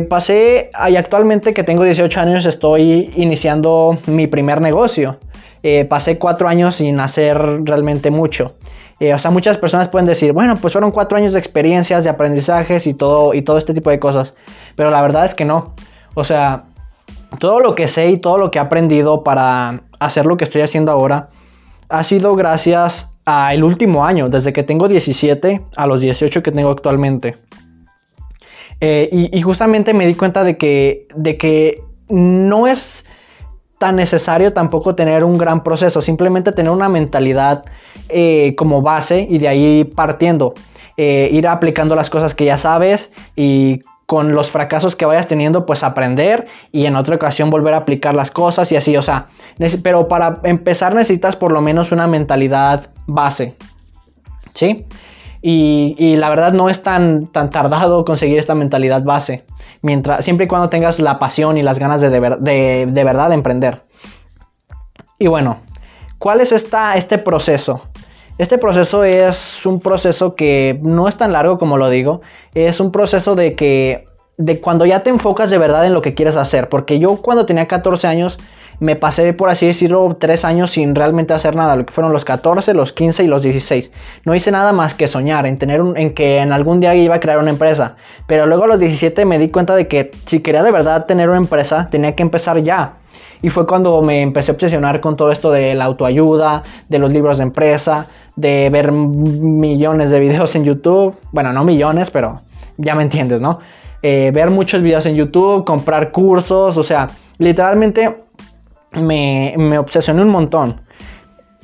pasé, 0.08 0.70
y 0.88 0.94
actualmente 0.94 1.52
que 1.52 1.64
tengo 1.64 1.82
18 1.82 2.20
años, 2.20 2.46
estoy 2.46 3.12
iniciando 3.16 3.98
mi 4.06 4.28
primer 4.28 4.60
negocio. 4.60 5.18
Eh, 5.62 5.84
pasé 5.84 6.16
cuatro 6.18 6.48
años 6.48 6.76
sin 6.76 7.00
hacer 7.00 7.36
realmente 7.64 8.10
mucho. 8.10 8.54
Eh, 9.00 9.14
o 9.14 9.18
sea, 9.18 9.30
muchas 9.30 9.56
personas 9.56 9.88
pueden 9.88 10.06
decir, 10.06 10.32
bueno, 10.32 10.54
pues 10.56 10.74
fueron 10.74 10.90
cuatro 10.90 11.16
años 11.16 11.32
de 11.32 11.38
experiencias, 11.38 12.04
de 12.04 12.10
aprendizajes 12.10 12.86
y 12.86 12.92
todo, 12.92 13.32
y 13.32 13.40
todo 13.40 13.56
este 13.56 13.72
tipo 13.72 13.88
de 13.88 13.98
cosas. 13.98 14.34
Pero 14.76 14.90
la 14.90 15.00
verdad 15.00 15.24
es 15.24 15.34
que 15.34 15.46
no. 15.46 15.74
O 16.14 16.22
sea, 16.22 16.64
todo 17.38 17.60
lo 17.60 17.74
que 17.74 17.88
sé 17.88 18.10
y 18.10 18.18
todo 18.18 18.36
lo 18.36 18.50
que 18.50 18.58
he 18.58 18.60
aprendido 18.60 19.24
para 19.24 19.80
hacer 19.98 20.26
lo 20.26 20.36
que 20.36 20.44
estoy 20.44 20.60
haciendo 20.60 20.92
ahora 20.92 21.30
ha 21.88 22.04
sido 22.04 22.36
gracias 22.36 23.12
al 23.24 23.64
último 23.64 24.04
año, 24.04 24.28
desde 24.28 24.52
que 24.52 24.62
tengo 24.62 24.86
17 24.86 25.62
a 25.76 25.86
los 25.86 26.02
18 26.02 26.42
que 26.42 26.52
tengo 26.52 26.70
actualmente. 26.70 27.36
Eh, 28.82 29.08
y, 29.12 29.36
y, 29.36 29.42
justamente 29.42 29.92
me 29.92 30.06
di 30.06 30.14
cuenta 30.14 30.42
de 30.42 30.56
que, 30.56 31.06
de 31.14 31.36
que 31.36 31.82
no 32.08 32.66
es 32.66 33.04
tan 33.78 33.96
necesario 33.96 34.52
tampoco 34.52 34.94
tener 34.94 35.22
un 35.22 35.36
gran 35.36 35.62
proceso, 35.62 36.00
simplemente 36.00 36.52
tener 36.52 36.70
una 36.70 36.88
mentalidad 36.88 37.64
eh, 38.12 38.54
como 38.56 38.82
base 38.82 39.26
y 39.28 39.38
de 39.38 39.48
ahí 39.48 39.84
partiendo, 39.84 40.54
eh, 40.96 41.28
ir 41.32 41.46
aplicando 41.48 41.96
las 41.96 42.10
cosas 42.10 42.34
que 42.34 42.44
ya 42.44 42.58
sabes 42.58 43.10
y 43.36 43.80
con 44.06 44.34
los 44.34 44.50
fracasos 44.50 44.96
que 44.96 45.06
vayas 45.06 45.28
teniendo, 45.28 45.66
pues 45.66 45.84
aprender 45.84 46.48
y 46.72 46.86
en 46.86 46.96
otra 46.96 47.14
ocasión 47.14 47.48
volver 47.48 47.74
a 47.74 47.76
aplicar 47.76 48.14
las 48.14 48.32
cosas 48.32 48.72
y 48.72 48.76
así, 48.76 48.96
o 48.96 49.02
sea, 49.02 49.28
pero 49.84 50.08
para 50.08 50.40
empezar 50.42 50.94
necesitas 50.96 51.36
por 51.36 51.52
lo 51.52 51.60
menos 51.60 51.92
una 51.92 52.08
mentalidad 52.08 52.90
base, 53.06 53.54
¿sí? 54.52 54.86
Y, 55.42 56.16
la 56.16 56.28
verdad 56.28 56.52
no 56.52 56.68
es 56.68 56.82
tan, 56.82 57.28
tan 57.28 57.50
tardado 57.50 58.04
conseguir 58.04 58.38
esta 58.38 58.54
mentalidad 58.54 59.04
base 59.04 59.44
mientras, 59.80 60.24
siempre 60.24 60.46
y 60.46 60.48
cuando 60.48 60.68
tengas 60.68 60.98
la 60.98 61.18
pasión 61.18 61.56
y 61.56 61.62
las 61.62 61.78
ganas 61.78 62.00
de, 62.00 62.10
de, 62.10 63.04
verdad 63.04 63.32
emprender. 63.32 63.84
Y 65.18 65.28
bueno, 65.28 65.58
¿cuál 66.18 66.40
es 66.40 66.52
esta, 66.52 66.96
este 66.96 67.16
proceso? 67.18 67.89
Este 68.40 68.56
proceso 68.56 69.04
es 69.04 69.66
un 69.66 69.80
proceso 69.80 70.34
que 70.34 70.80
no 70.82 71.08
es 71.08 71.16
tan 71.18 71.34
largo 71.34 71.58
como 71.58 71.76
lo 71.76 71.90
digo, 71.90 72.22
es 72.54 72.80
un 72.80 72.90
proceso 72.90 73.34
de 73.34 73.54
que 73.54 74.08
de 74.38 74.60
cuando 74.62 74.86
ya 74.86 75.02
te 75.02 75.10
enfocas 75.10 75.50
de 75.50 75.58
verdad 75.58 75.84
en 75.84 75.92
lo 75.92 76.00
que 76.00 76.14
quieres 76.14 76.38
hacer, 76.38 76.70
porque 76.70 76.98
yo 76.98 77.16
cuando 77.16 77.44
tenía 77.44 77.68
14 77.68 78.06
años 78.06 78.38
me 78.78 78.96
pasé, 78.96 79.34
por 79.34 79.50
así 79.50 79.66
decirlo, 79.66 80.16
tres 80.18 80.46
años 80.46 80.70
sin 80.70 80.94
realmente 80.94 81.34
hacer 81.34 81.54
nada, 81.54 81.76
lo 81.76 81.84
que 81.84 81.92
fueron 81.92 82.14
los 82.14 82.24
14, 82.24 82.72
los 82.72 82.94
15 82.94 83.24
y 83.24 83.26
los 83.26 83.42
16. 83.42 83.92
No 84.24 84.34
hice 84.34 84.50
nada 84.50 84.72
más 84.72 84.94
que 84.94 85.06
soñar 85.06 85.44
en, 85.44 85.58
tener 85.58 85.82
un, 85.82 85.98
en 85.98 86.14
que 86.14 86.38
en 86.38 86.50
algún 86.54 86.80
día 86.80 86.94
iba 86.94 87.16
a 87.16 87.20
crear 87.20 87.40
una 87.40 87.50
empresa. 87.50 87.96
Pero 88.26 88.46
luego 88.46 88.64
a 88.64 88.68
los 88.68 88.80
17 88.80 89.26
me 89.26 89.38
di 89.38 89.50
cuenta 89.50 89.76
de 89.76 89.86
que 89.86 90.12
si 90.24 90.40
quería 90.40 90.62
de 90.62 90.70
verdad 90.70 91.04
tener 91.04 91.28
una 91.28 91.36
empresa, 91.36 91.88
tenía 91.90 92.16
que 92.16 92.22
empezar 92.22 92.56
ya. 92.62 92.99
Y 93.42 93.48
fue 93.48 93.66
cuando 93.66 94.02
me 94.02 94.22
empecé 94.22 94.50
a 94.50 94.54
obsesionar 94.54 95.00
con 95.00 95.16
todo 95.16 95.32
esto 95.32 95.50
de 95.50 95.74
la 95.74 95.86
autoayuda, 95.86 96.62
de 96.88 96.98
los 96.98 97.12
libros 97.12 97.38
de 97.38 97.44
empresa, 97.44 98.06
de 98.36 98.68
ver 98.70 98.92
millones 98.92 100.10
de 100.10 100.20
videos 100.20 100.54
en 100.56 100.64
YouTube. 100.64 101.16
Bueno, 101.32 101.52
no 101.52 101.64
millones, 101.64 102.10
pero 102.10 102.40
ya 102.76 102.94
me 102.94 103.02
entiendes, 103.02 103.40
¿no? 103.40 103.58
Eh, 104.02 104.30
ver 104.32 104.50
muchos 104.50 104.82
videos 104.82 105.04
en 105.06 105.14
YouTube, 105.14 105.64
comprar 105.64 106.10
cursos, 106.10 106.76
o 106.76 106.82
sea, 106.82 107.08
literalmente 107.38 108.16
me, 108.92 109.54
me 109.56 109.78
obsesioné 109.78 110.22
un 110.22 110.30
montón. 110.30 110.80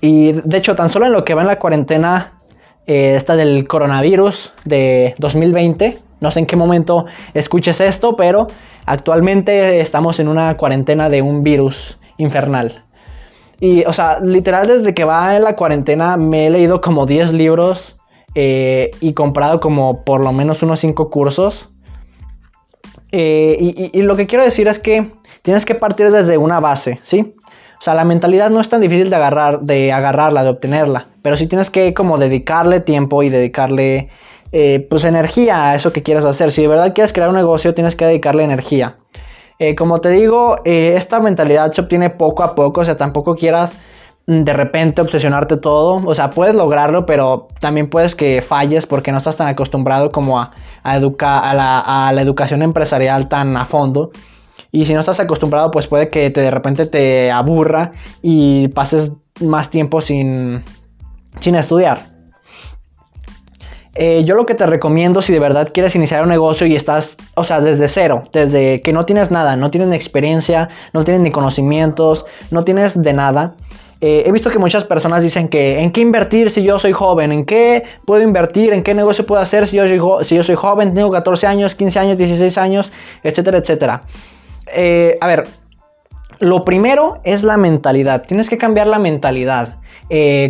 Y 0.00 0.32
de 0.32 0.56
hecho, 0.58 0.76
tan 0.76 0.90
solo 0.90 1.06
en 1.06 1.12
lo 1.12 1.24
que 1.24 1.34
va 1.34 1.42
en 1.42 1.48
la 1.48 1.58
cuarentena, 1.58 2.40
eh, 2.86 3.14
esta 3.16 3.34
del 3.34 3.66
coronavirus 3.66 4.52
de 4.64 5.14
2020, 5.18 5.98
no 6.20 6.30
sé 6.30 6.40
en 6.40 6.46
qué 6.46 6.56
momento 6.56 7.06
escuches 7.34 7.80
esto, 7.80 8.14
pero 8.16 8.46
actualmente 8.86 9.80
estamos 9.80 10.18
en 10.20 10.28
una 10.28 10.56
cuarentena 10.56 11.08
de 11.08 11.20
un 11.22 11.42
virus 11.42 11.98
infernal. 12.16 12.84
Y, 13.60 13.84
o 13.84 13.92
sea, 13.92 14.20
literal 14.20 14.66
desde 14.66 14.94
que 14.94 15.04
va 15.04 15.36
en 15.36 15.44
la 15.44 15.56
cuarentena 15.56 16.16
me 16.16 16.46
he 16.46 16.50
leído 16.50 16.80
como 16.80 17.06
10 17.06 17.32
libros 17.32 17.96
eh, 18.34 18.90
y 19.00 19.14
comprado 19.14 19.60
como 19.60 20.04
por 20.04 20.22
lo 20.22 20.32
menos 20.32 20.62
unos 20.62 20.80
5 20.80 21.10
cursos. 21.10 21.70
Eh, 23.12 23.90
y, 23.92 24.02
lo 24.02 24.16
que 24.16 24.26
quiero 24.26 24.44
decir 24.44 24.68
es 24.68 24.78
que 24.78 25.12
tienes 25.42 25.64
que 25.64 25.74
partir 25.74 26.10
desde 26.10 26.36
una 26.36 26.60
base, 26.60 27.00
¿sí? 27.02 27.34
O 27.78 27.82
sea, 27.82 27.94
la 27.94 28.04
mentalidad 28.04 28.50
no 28.50 28.60
es 28.60 28.68
tan 28.68 28.80
difícil 28.80 29.10
de 29.10 29.16
agarrar, 29.16 29.60
de 29.60 29.92
agarrarla, 29.92 30.42
de 30.42 30.50
obtenerla, 30.50 31.08
pero 31.22 31.36
sí 31.36 31.46
tienes 31.46 31.70
que 31.70 31.94
como 31.94 32.18
dedicarle 32.18 32.80
tiempo 32.80 33.22
y 33.22 33.28
dedicarle 33.28 34.10
eh, 34.52 34.86
pues 34.88 35.04
energía 35.04 35.70
a 35.70 35.74
eso 35.74 35.92
que 35.92 36.02
quieras 36.02 36.24
hacer. 36.24 36.52
Si 36.52 36.62
de 36.62 36.68
verdad 36.68 36.94
quieres 36.94 37.12
crear 37.12 37.28
un 37.28 37.36
negocio, 37.36 37.74
tienes 37.74 37.96
que 37.96 38.06
dedicarle 38.06 38.44
energía. 38.44 38.96
Eh, 39.58 39.74
como 39.74 40.00
te 40.00 40.10
digo, 40.10 40.58
eh, 40.64 40.94
esta 40.96 41.20
mentalidad 41.20 41.72
se 41.72 41.80
obtiene 41.80 42.10
poco 42.10 42.42
a 42.42 42.54
poco, 42.54 42.82
o 42.82 42.84
sea, 42.84 42.96
tampoco 42.96 43.36
quieras 43.36 43.80
mm, 44.26 44.42
de 44.42 44.52
repente 44.52 45.02
obsesionarte 45.02 45.56
todo. 45.56 46.02
O 46.06 46.14
sea, 46.14 46.30
puedes 46.30 46.54
lograrlo, 46.54 47.06
pero 47.06 47.48
también 47.60 47.88
puedes 47.88 48.14
que 48.14 48.42
falles 48.42 48.86
porque 48.86 49.12
no 49.12 49.18
estás 49.18 49.36
tan 49.36 49.48
acostumbrado 49.48 50.10
como 50.12 50.38
a, 50.38 50.52
a, 50.82 50.94
a 52.08 52.12
la 52.12 52.22
educación 52.22 52.62
empresarial 52.62 53.28
tan 53.28 53.56
a 53.56 53.66
fondo. 53.66 54.10
Y 54.72 54.84
si 54.84 54.94
no 54.94 55.00
estás 55.00 55.20
acostumbrado, 55.20 55.70
pues 55.70 55.86
puede 55.86 56.10
que 56.10 56.30
te, 56.30 56.40
de 56.40 56.50
repente 56.50 56.86
te 56.86 57.30
aburra 57.30 57.92
y 58.22 58.68
pases 58.68 59.12
más 59.40 59.70
tiempo 59.70 60.00
sin, 60.00 60.62
sin 61.40 61.54
estudiar. 61.54 62.15
Eh, 63.98 64.24
yo 64.26 64.34
lo 64.34 64.44
que 64.44 64.54
te 64.54 64.66
recomiendo 64.66 65.22
si 65.22 65.32
de 65.32 65.38
verdad 65.38 65.70
quieres 65.72 65.96
iniciar 65.96 66.22
un 66.22 66.28
negocio 66.28 66.66
y 66.66 66.76
estás, 66.76 67.16
o 67.34 67.44
sea, 67.44 67.60
desde 67.60 67.88
cero, 67.88 68.24
desde 68.30 68.82
que 68.82 68.92
no 68.92 69.06
tienes 69.06 69.30
nada, 69.30 69.56
no 69.56 69.70
tienes 69.70 69.88
ni 69.88 69.96
experiencia, 69.96 70.68
no 70.92 71.02
tienes 71.04 71.22
ni 71.22 71.30
conocimientos, 71.30 72.26
no 72.50 72.62
tienes 72.62 73.00
de 73.00 73.12
nada. 73.14 73.54
Eh, 74.02 74.24
he 74.26 74.32
visto 74.32 74.50
que 74.50 74.58
muchas 74.58 74.84
personas 74.84 75.22
dicen 75.22 75.48
que 75.48 75.80
en 75.80 75.92
qué 75.92 76.02
invertir 76.02 76.50
si 76.50 76.62
yo 76.62 76.78
soy 76.78 76.92
joven, 76.92 77.32
en 77.32 77.46
qué 77.46 77.84
puedo 78.04 78.22
invertir, 78.22 78.74
en 78.74 78.82
qué 78.82 78.92
negocio 78.92 79.24
puedo 79.24 79.40
hacer 79.40 79.66
si 79.66 79.76
yo 79.76 80.44
soy, 80.44 80.56
joven, 80.56 80.92
tengo 80.92 81.10
14 81.10 81.46
años, 81.46 81.74
15 81.74 81.98
años, 81.98 82.18
16 82.18 82.58
años, 82.58 82.92
etcétera, 83.22 83.56
etcétera. 83.56 84.02
Eh, 84.74 85.16
a 85.22 85.26
ver, 85.26 85.44
lo 86.38 86.66
primero 86.66 87.20
es 87.24 87.44
la 87.44 87.56
mentalidad. 87.56 88.26
Tienes 88.26 88.50
que 88.50 88.58
cambiar 88.58 88.88
la 88.88 88.98
mentalidad 88.98 89.76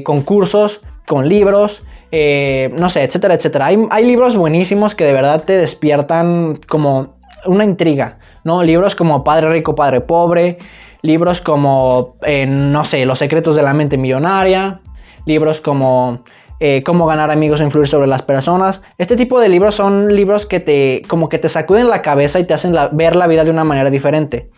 con 0.04 0.20
cursos, 0.20 0.80
con 1.06 1.28
libros, 1.28 1.82
eh, 2.18 2.70
no 2.78 2.88
sé, 2.88 3.04
etcétera, 3.04 3.34
etcétera. 3.34 3.66
Hay, 3.66 4.04
libros 4.04 4.36
buenísimos 4.36 4.94
que 4.94 5.04
de 5.04 5.12
verdad 5.12 5.44
te 5.44 5.52
despiertan 5.52 6.58
como 6.66 7.16
una 7.44 7.64
intriga, 7.64 8.18
¿no? 8.42 8.62
Libros 8.62 8.94
como 8.96 9.22
Padre 9.22 9.50
Rico, 9.50 9.74
Padre 9.74 10.00
Pobre, 10.00 10.56
libros 11.02 11.42
como, 11.42 12.16
no 12.48 12.84
sé, 12.84 13.04
Los 13.04 13.18
secretos 13.18 13.54
de 13.54 13.62
la 13.62 13.74
mente 13.74 13.98
millonaria, 13.98 14.80
libros 15.26 15.60
como 15.60 16.24
eh, 16.58 16.82
cómo 16.84 17.04
ganar 17.04 17.30
amigos 17.30 17.60
o 17.60 17.64
influir 17.64 17.86
sobre 17.86 18.06
las 18.06 18.22
personas. 18.22 18.80
Este 18.96 19.16
tipo 19.16 19.38
de 19.40 19.50
libros 19.50 19.74
son 19.74 20.16
libros 20.16 20.46
que 20.46 20.58
te, 20.58 21.02
como 21.06 21.28
que 21.28 21.38
te 21.38 21.50
sacuden 21.50 21.90
la 21.90 22.00
cabeza 22.00 22.40
y 22.40 22.44
te 22.44 22.54
hacen 22.54 22.74
ver 22.92 23.14
la 23.14 23.26
vida 23.26 23.44
de 23.44 23.50
una 23.50 23.64
manera 23.64 23.90
diferente. 23.90 24.50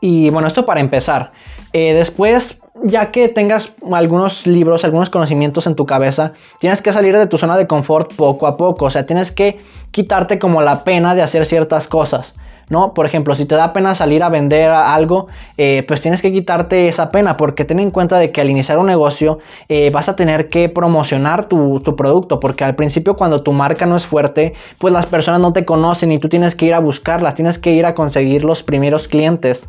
Y 0.00 0.30
bueno, 0.30 0.48
esto 0.48 0.66
para 0.66 0.80
empezar. 0.80 1.30
Eh, 1.72 1.94
después, 1.94 2.60
ya 2.82 3.10
que 3.10 3.28
tengas 3.28 3.72
algunos 3.92 4.46
libros, 4.46 4.84
algunos 4.84 5.10
conocimientos 5.10 5.66
en 5.66 5.74
tu 5.74 5.86
cabeza, 5.86 6.32
tienes 6.58 6.82
que 6.82 6.92
salir 6.92 7.16
de 7.16 7.26
tu 7.26 7.38
zona 7.38 7.56
de 7.56 7.66
confort 7.66 8.14
poco 8.14 8.46
a 8.46 8.56
poco. 8.56 8.86
O 8.86 8.90
sea, 8.90 9.06
tienes 9.06 9.32
que 9.32 9.60
quitarte 9.90 10.38
como 10.38 10.62
la 10.62 10.84
pena 10.84 11.14
de 11.14 11.22
hacer 11.22 11.46
ciertas 11.46 11.88
cosas. 11.88 12.34
¿no? 12.68 12.94
Por 12.94 13.06
ejemplo, 13.06 13.34
si 13.34 13.46
te 13.46 13.54
da 13.54 13.72
pena 13.72 13.94
salir 13.94 14.22
a 14.22 14.28
vender 14.28 14.70
algo, 14.70 15.28
eh, 15.56 15.84
pues 15.86 16.00
tienes 16.00 16.22
que 16.22 16.32
quitarte 16.32 16.88
esa 16.88 17.10
pena 17.10 17.36
porque 17.36 17.64
ten 17.64 17.80
en 17.80 17.90
cuenta 17.90 18.18
de 18.18 18.30
que 18.30 18.40
al 18.40 18.50
iniciar 18.50 18.78
un 18.78 18.86
negocio 18.86 19.38
eh, 19.68 19.90
vas 19.90 20.08
a 20.08 20.16
tener 20.16 20.48
que 20.48 20.68
promocionar 20.68 21.48
tu, 21.48 21.82
producto 21.96 22.40
porque 22.40 22.64
al 22.64 22.74
principio 22.74 23.14
cuando 23.14 23.42
tu 23.42 23.52
marca 23.52 23.86
no 23.86 23.96
es 23.96 24.06
fuerte, 24.06 24.54
pues 24.78 24.92
las 24.92 25.06
personas 25.06 25.40
no 25.40 25.52
te 25.52 25.64
conocen 25.64 26.12
y 26.12 26.18
tú 26.18 26.28
tienes 26.28 26.54
que 26.54 26.66
ir 26.66 26.74
a 26.74 26.78
buscarlas, 26.78 27.34
tienes 27.34 27.58
que 27.58 27.72
ir 27.72 27.86
a 27.86 27.94
conseguir 27.94 28.44
los 28.44 28.62
primeros 28.62 29.08
clientes. 29.08 29.66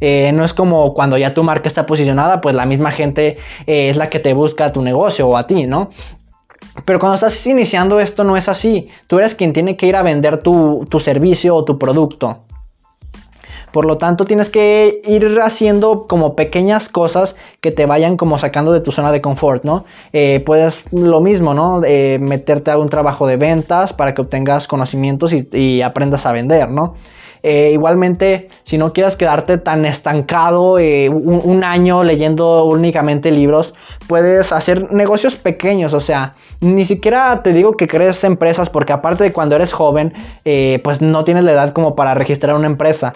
Eh, 0.00 0.32
no 0.32 0.44
es 0.44 0.54
como 0.54 0.94
cuando 0.94 1.18
ya 1.18 1.34
tu 1.34 1.42
marca 1.42 1.68
está 1.68 1.86
posicionada, 1.86 2.40
pues 2.40 2.54
la 2.54 2.66
misma 2.66 2.90
gente 2.90 3.38
es 3.66 3.96
la 3.96 4.08
que 4.08 4.18
te 4.18 4.32
busca 4.32 4.72
tu 4.72 4.82
negocio 4.82 5.28
o 5.28 5.36
a 5.36 5.46
ti, 5.46 5.66
¿no? 5.66 5.90
Pero 6.84 6.98
cuando 6.98 7.14
estás 7.14 7.46
iniciando 7.46 8.00
esto 8.00 8.24
no 8.24 8.36
es 8.36 8.48
así. 8.48 8.88
Tú 9.06 9.18
eres 9.18 9.34
quien 9.34 9.52
tiene 9.52 9.76
que 9.76 9.86
ir 9.86 9.96
a 9.96 10.02
vender 10.02 10.38
tu, 10.38 10.86
servicio 11.00 11.54
o 11.54 11.64
tu 11.64 11.78
producto. 11.78 12.38
Por 13.72 13.84
lo 13.84 13.98
tanto, 13.98 14.24
tienes 14.24 14.50
que 14.50 15.00
ir 15.06 15.40
haciendo 15.40 16.08
como 16.08 16.34
pequeñas 16.34 16.88
cosas 16.88 17.36
que 17.60 17.70
te 17.70 17.86
vayan 17.86 18.16
como 18.16 18.36
sacando 18.36 18.72
de 18.72 18.80
tu 18.80 18.90
zona 18.90 19.12
de 19.12 19.20
confort, 19.20 19.62
¿no? 19.62 19.84
Eh, 20.12 20.42
puedes 20.44 20.92
lo 20.92 21.20
mismo, 21.20 21.54
¿no? 21.54 21.80
Eh, 21.84 22.18
meterte 22.20 22.72
a 22.72 22.78
un 22.78 22.88
trabajo 22.88 23.28
de 23.28 23.36
ventas 23.36 23.92
para 23.92 24.12
que 24.12 24.22
obtengas 24.22 24.66
conocimientos 24.66 25.32
y, 25.32 25.82
aprendas 25.82 26.26
a 26.26 26.32
vender, 26.32 26.68
¿no? 26.68 26.96
Eh, 27.42 27.70
igualmente, 27.72 28.48
si 28.64 28.78
no 28.78 28.92
quieres 28.92 29.16
quedarte 29.16 29.58
tan 29.58 29.84
estancado 29.86 30.74
un, 30.74 31.40
un, 31.44 31.64
año 31.64 32.04
leyendo 32.04 32.64
únicamente 32.64 33.30
libros, 33.30 33.74
puedes 34.06 34.52
hacer 34.52 34.92
negocios 34.92 35.36
pequeños, 35.36 35.94
o 35.94 36.00
sea, 36.00 36.34
ni 36.60 36.84
siquiera 36.84 37.42
te 37.42 37.52
digo 37.52 37.76
que 37.76 37.88
crees 37.88 38.22
empresas 38.24 38.68
porque 38.68 38.92
aparte 38.92 39.24
de 39.24 39.32
cuando 39.32 39.56
eres 39.56 39.72
joven, 39.72 40.12
pues 40.82 41.00
no 41.00 41.24
tienes 41.24 41.44
la 41.44 41.52
edad 41.52 41.72
como 41.72 41.94
para 41.94 42.14
registrar 42.14 42.54
una 42.56 42.66
empresa. 42.66 43.12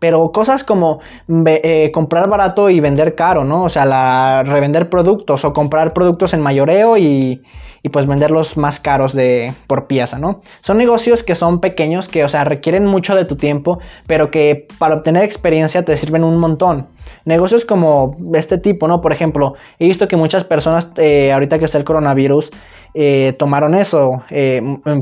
Pero 0.00 0.32
cosas 0.32 0.64
como 0.64 1.00
eh, 1.46 1.90
comprar 1.92 2.28
barato 2.28 2.70
y 2.70 2.80
vender 2.80 3.14
caro, 3.14 3.44
¿no? 3.44 3.64
O 3.64 3.68
sea, 3.68 4.42
revender 4.42 4.88
productos 4.88 5.44
o 5.44 5.52
comprar 5.52 5.92
productos 5.92 6.32
en 6.32 6.40
mayoreo 6.40 6.96
y, 6.96 7.42
y 7.82 7.88
pues 7.88 8.06
venderlos 8.06 8.56
más 8.56 8.80
caros 8.80 9.12
de, 9.14 9.52
por 9.66 9.86
pieza, 9.86 10.18
¿no? 10.18 10.42
Son 10.60 10.76
negocios 10.76 11.22
que 11.22 11.34
son 11.34 11.60
pequeños, 11.60 12.08
que, 12.08 12.24
o 12.24 12.28
sea, 12.28 12.44
requieren 12.44 12.86
mucho 12.86 13.14
de 13.14 13.24
tu 13.24 13.36
tiempo, 13.36 13.78
pero 14.06 14.30
que 14.30 14.66
para 14.78 14.96
obtener 14.96 15.24
experiencia 15.24 15.84
te 15.84 15.96
sirven 15.96 16.24
un 16.24 16.38
montón. 16.38 16.88
Negocios 17.24 17.64
como 17.64 18.16
este 18.34 18.58
tipo, 18.58 18.88
¿no? 18.88 19.00
Por 19.00 19.12
ejemplo, 19.12 19.54
he 19.78 19.86
visto 19.86 20.08
que 20.08 20.16
muchas 20.16 20.44
personas, 20.44 20.88
eh, 20.96 21.32
ahorita 21.32 21.58
que 21.58 21.64
está 21.64 21.78
el 21.78 21.84
coronavirus, 21.84 22.50
eh, 22.94 23.34
tomaron 23.38 23.74
eso. 23.74 24.22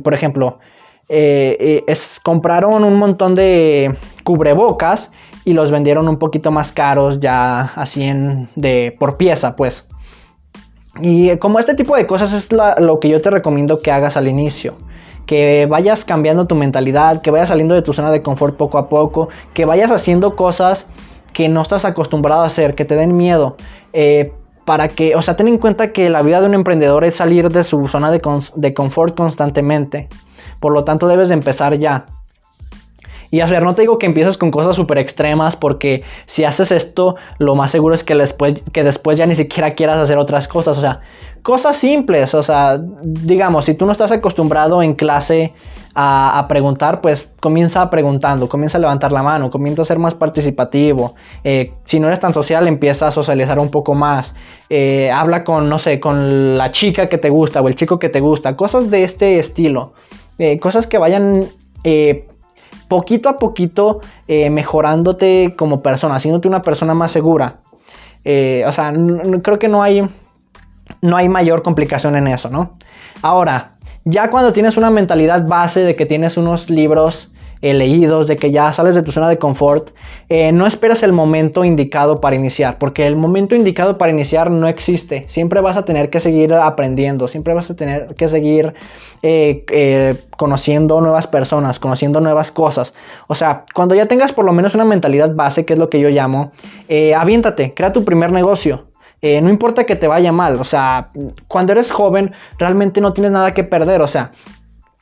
por 0.03 0.15
ejemplo, 0.15 0.59
eh, 1.11 1.57
eh, 1.59 1.85
es, 1.87 2.21
compraron 2.23 2.85
un 2.85 2.97
montón 2.97 3.35
de 3.35 3.95
cubrebocas 4.25 5.11
y 5.47 5.55
los 5.55 5.71
vendieron 5.71 6.07
un 6.07 6.19
poquito 6.19 6.51
más 6.51 6.71
caros 6.71 7.19
ya 7.19 7.73
así 7.77 8.03
en, 8.05 8.51
de, 8.57 8.95
por 8.99 9.17
pieza 9.17 9.57
pues. 9.57 9.89
Y 11.01 11.37
como 11.39 11.59
este 11.59 11.75
tipo 11.75 11.97
de 11.97 12.07
cosas 12.07 12.33
es 12.33 12.49
lo 12.53 13.01
que 13.01 13.09
yo 13.09 13.21
te 13.21 13.31
recomiendo 13.31 13.81
que 13.81 13.91
hagas 13.91 14.17
al 14.17 14.29
inicio. 14.29 14.75
Que 15.27 15.67
vayas 15.67 16.05
cambiando 16.05 16.47
tu 16.47 16.55
mentalidad, 16.55 17.21
que 17.21 17.31
vayas 17.31 17.49
saliendo 17.49 17.75
de 17.75 17.83
tu 17.83 17.93
zona 17.93 18.11
de 18.11 18.23
confort 18.23 18.57
poco 18.57 18.79
a 18.79 18.89
poco, 18.89 19.29
que 19.53 19.65
vayas 19.65 19.91
haciendo 19.91 20.35
cosas 20.37 20.89
que 21.33 21.49
no 21.49 21.63
estás 21.63 21.85
acostumbrado 21.85 22.43
a 22.43 22.47
hacer, 22.47 22.75
que 22.75 22.85
te 22.85 22.95
den 22.95 23.17
miedo. 23.17 23.57
Eh, 23.93 24.33
para 24.65 24.89
que, 24.89 25.17
o 25.17 25.23
sea, 25.23 25.35
ten 25.35 25.49
en 25.49 25.57
cuenta 25.57 25.93
que 25.93 26.11
la 26.11 26.21
vida 26.21 26.41
de 26.41 26.47
un 26.47 26.53
emprendedor 26.55 27.05
es 27.05 27.17
salir 27.17 27.49
de 27.49 27.65
su 27.65 27.89
zona 27.89 28.11
de, 28.11 28.75
confort 28.75 29.17
constantemente. 29.17 30.09
Por 30.61 30.75
lo 30.75 30.85
tanto, 30.85 31.09
debes 31.09 31.29
de 31.31 31.35
empezar 31.35 31.79
ya. 31.79 32.05
Y 33.31 33.41
a 33.41 33.47
ver, 33.47 33.63
no 33.63 33.75
te 33.75 33.83
digo 33.83 33.99
que 33.99 34.07
empieces 34.07 34.39
con 34.39 34.51
cosas 34.51 34.77
súper 34.77 34.99
extremas 34.99 35.57
porque 35.57 36.03
si 36.27 36.45
haces 36.45 36.73
esto, 36.73 37.17
lo 37.39 37.55
más 37.55 37.71
seguro 37.71 37.95
es 37.95 38.05
que 38.05 38.15
después, 38.15 38.63
que 38.73 38.85
después 38.85 39.19
ya 39.19 39.27
ni 39.27 39.37
siquiera 39.37 39.75
quieras 39.75 39.99
hacer 39.99 40.19
otras 40.19 40.49
cosas. 40.49 40.79
O 40.79 40.81
sea, 40.81 41.01
cosas 41.43 41.77
simples. 41.77 42.35
O 42.35 42.43
sea, 42.43 42.79
digamos, 43.03 43.67
si 43.67 43.75
tú 43.75 43.87
no 43.87 43.93
estás 43.93 44.13
acostumbrado 44.13 44.83
en 44.83 44.95
clase 44.95 45.53
a, 46.01 46.47
preguntar, 46.49 47.01
pues 47.01 47.29
comienza 47.41 47.91
preguntando, 47.91 48.49
comienza 48.49 48.79
a 48.79 48.81
levantar 48.81 49.11
la 49.11 49.23
mano, 49.23 49.51
comienza 49.51 49.83
a 49.83 49.85
ser 49.85 49.99
más 49.99 50.15
participativo. 50.15 51.15
Eh, 51.43 51.73
si 51.85 51.99
no 51.99 52.07
eres 52.07 52.21
tan 52.21 52.33
social, 52.33 52.69
empieza 52.69 53.09
a 53.09 53.11
socializar 53.11 53.59
un 53.59 53.71
poco 53.71 53.95
más. 53.95 54.33
Eh, 54.71 55.11
habla 55.11 55.43
con, 55.43 55.69
no 55.69 55.81
sé, 55.81 55.99
con 55.99 56.57
la 56.57 56.71
chica 56.71 57.09
que 57.09 57.19
te 57.19 57.31
gusta 57.31 57.61
o 57.61 57.69
el 57.69 57.75
chico 57.75 57.99
que 57.99 58.09
te 58.09 58.21
gusta. 58.21 58.57
Cosas 58.57 58.91
de 58.91 59.03
este 59.03 59.41
estilo. 59.41 59.93
Eh, 60.39 60.61
cosas 60.61 60.87
que 60.87 60.99
vayan 60.99 61.45
poquito 62.89 63.29
a 63.29 63.37
poquito 63.37 64.01
eh, 64.27 64.51
mejorándote 64.51 65.55
como 65.57 65.83
persona, 65.83 66.17
haciéndote 66.17 66.49
una 66.49 66.63
persona 66.63 66.95
más 66.95 67.13
segura. 67.13 67.59
o 68.25 68.73
sea, 68.73 68.93
creo 69.43 69.59
que 69.59 69.69
no 69.69 69.83
hay, 69.83 70.09
no 71.03 71.17
hay 71.17 71.29
mayor 71.29 71.63
complicación 71.63 72.17
en 72.17 72.27
eso, 72.27 72.51
¿no? 72.51 72.77
Ahora, 73.23 73.77
ya 74.05 74.31
cuando 74.31 74.53
tienes 74.53 74.77
una 74.77 74.91
mentalidad 74.91 75.47
base 75.47 75.81
de 75.81 75.97
que 75.97 76.07
tienes 76.07 76.37
unos 76.37 76.71
libros 76.71 77.31
eh, 77.61 77.75
leídos, 77.75 78.29
de 78.29 78.37
que 78.37 78.53
ya 78.53 78.73
sales 78.73 78.95
de 78.95 79.03
tu 79.03 79.11
zona 79.11 79.29
de 79.29 79.37
confort, 79.37 79.91
eh, 80.29 80.53
no 80.53 80.67
esperes 80.67 81.03
el 81.03 81.13
momento 81.13 81.65
indicado 81.65 82.21
para 82.21 82.37
iniciar, 82.37 82.79
porque 82.79 83.07
el 83.07 83.17
momento 83.17 83.57
indicado 83.57 83.99
para 83.99 84.13
iniciar 84.13 84.51
no 84.51 84.69
existe. 84.69 85.25
Siempre 85.29 85.61
vas 85.61 85.77
a 85.77 85.85
tener 85.85 86.09
que 86.09 86.21
seguir 86.21 86.55
aprendiendo, 86.55 87.27
siempre 87.27 87.55
vas 87.55 87.71
a 87.71 87.75
tener 87.77 88.15
que 88.15 88.29
seguir 88.29 88.75
eh, 89.23 90.15
conociendo 90.37 91.01
nuevas 91.01 91.27
personas, 91.27 91.81
conociendo 91.81 92.21
nuevas 92.21 92.53
cosas. 92.53 92.95
O 93.27 93.35
sea, 93.35 93.65
cuando 93.75 93.97
ya 93.97 94.07
tengas 94.07 94.33
por 94.33 94.45
lo 94.45 94.53
menos 94.53 94.77
una 94.77 94.85
mentalidad 94.85 95.35
base, 95.35 95.65
que 95.65 95.73
es 95.73 95.79
lo 95.79 95.91
que 95.91 95.99
yo 95.99 96.11
llamo, 96.11 96.53
aviéntate, 97.17 97.75
crea 97.75 97.91
tu 97.91 98.05
primer 98.05 98.31
negocio. 98.31 98.87
no 99.21 99.51
importa 99.51 99.83
que 99.83 99.97
te 99.97 100.07
vaya 100.07 100.31
mal, 100.31 100.61
o 100.61 100.65
sea, 100.65 101.09
cuando 101.49 101.73
eres 101.73 101.91
joven 101.91 102.33
realmente 102.57 103.01
no 103.01 103.13
tienes 103.13 103.33
nada 103.33 103.53
que 103.53 103.65
perder, 103.65 104.01
o 104.01 104.07
sea, 104.07 104.31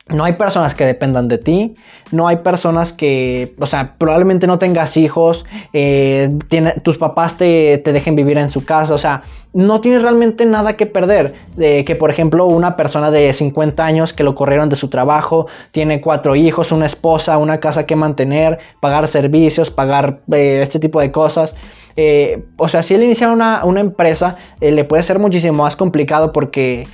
no 0.09 0.23
hay 0.23 0.33
personas 0.33 0.73
que 0.73 0.85
dependan 0.85 1.27
de 1.27 1.37
ti, 1.37 1.75
no 2.11 2.27
hay 2.27 2.37
personas 2.37 2.93
que, 2.93 3.53
o 3.59 3.65
sea, 3.65 3.95
probablemente 3.97 4.47
no 4.47 4.57
tengas 4.57 4.95
hijos, 4.95 5.45
eh, 5.73 6.37
tus 6.83 6.97
papás 6.97 7.37
te, 7.37 7.81
dejen 7.83 8.15
vivir 8.15 8.37
en 8.37 8.49
su 8.49 8.63
casa, 8.63 8.93
o 8.93 8.97
sea, 8.97 9.23
no 9.53 9.81
tienes 9.81 10.03
realmente 10.03 10.45
nada 10.45 10.77
que 10.77 10.85
perder. 10.85 11.33
De 11.55 11.83
que, 11.83 11.95
por 11.95 12.11
ejemplo, 12.11 12.45
una 12.45 12.75
persona 12.75 13.11
de 13.11 13.33
50 13.33 13.83
años 13.83 14.13
que 14.13 14.23
lo 14.23 14.35
corrieron 14.35 14.69
de 14.69 14.75
su 14.75 14.87
trabajo, 14.89 15.47
tiene 15.71 15.99
cuatro 15.99 16.35
hijos, 16.35 16.71
una 16.71 16.85
esposa, 16.85 17.37
una 17.37 17.59
casa 17.59 17.85
que 17.85 17.95
mantener, 17.95 18.59
pagar 18.79 19.07
servicios, 19.07 19.71
pagar 19.71 20.19
eh, 20.31 20.61
este 20.63 20.79
tipo 20.79 21.01
de 21.01 21.11
cosas. 21.11 21.55
Eh, 21.95 22.43
o 22.57 22.69
sea, 22.69 22.83
si 22.83 22.93
él 22.93 23.03
inicia 23.03 23.29
una, 23.31 23.65
una 23.65 23.79
empresa, 23.79 24.37
le 24.61 24.83
puede 24.83 25.01
ser 25.01 25.17
muchísimo 25.17 25.63
más 25.63 25.75
complicado 25.75 26.31
porque 26.31 26.85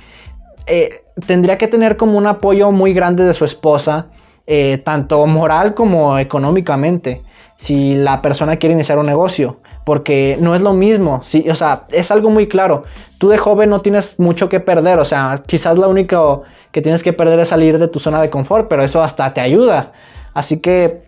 tendría 1.26 1.58
que 1.58 1.68
tener 1.68 1.96
como 1.96 2.18
un 2.18 2.26
apoyo 2.26 2.70
muy 2.70 2.92
grande 2.92 3.24
de 3.24 3.34
su 3.34 3.44
esposa, 3.44 4.06
eh, 4.46 4.82
tanto 4.84 5.26
moral 5.26 5.74
como 5.74 6.18
económicamente, 6.18 7.22
si 7.56 7.94
la 7.94 8.20
persona 8.20 8.56
quiere 8.56 8.74
iniciar 8.74 8.98
un 8.98 9.06
negocio. 9.06 9.58
Porque 9.84 10.38
no 10.40 10.54
es 10.54 10.62
lo 10.62 10.72
mismo, 10.72 11.20
sí, 11.24 11.44
o 11.50 11.54
sea, 11.54 11.82
es 11.90 12.10
algo 12.10 12.30
muy 12.30 12.48
claro. 12.48 12.84
Tú 13.18 13.28
de 13.28 13.36
joven 13.36 13.68
no 13.68 13.80
tienes 13.82 14.18
mucho 14.18 14.48
que 14.48 14.58
perder, 14.58 14.98
o 14.98 15.04
sea, 15.04 15.42
quizás 15.46 15.76
lo 15.76 15.90
único 15.90 16.42
que 16.72 16.80
tienes 16.80 17.02
que 17.02 17.12
perder 17.12 17.38
es 17.40 17.50
salir 17.50 17.78
de 17.78 17.88
tu 17.88 18.00
zona 18.00 18.20
de 18.22 18.30
confort, 18.30 18.66
pero 18.68 18.82
eso 18.82 19.02
hasta 19.02 19.34
te 19.34 19.42
ayuda. 19.42 19.92
Así 20.32 20.60
que 20.60 21.04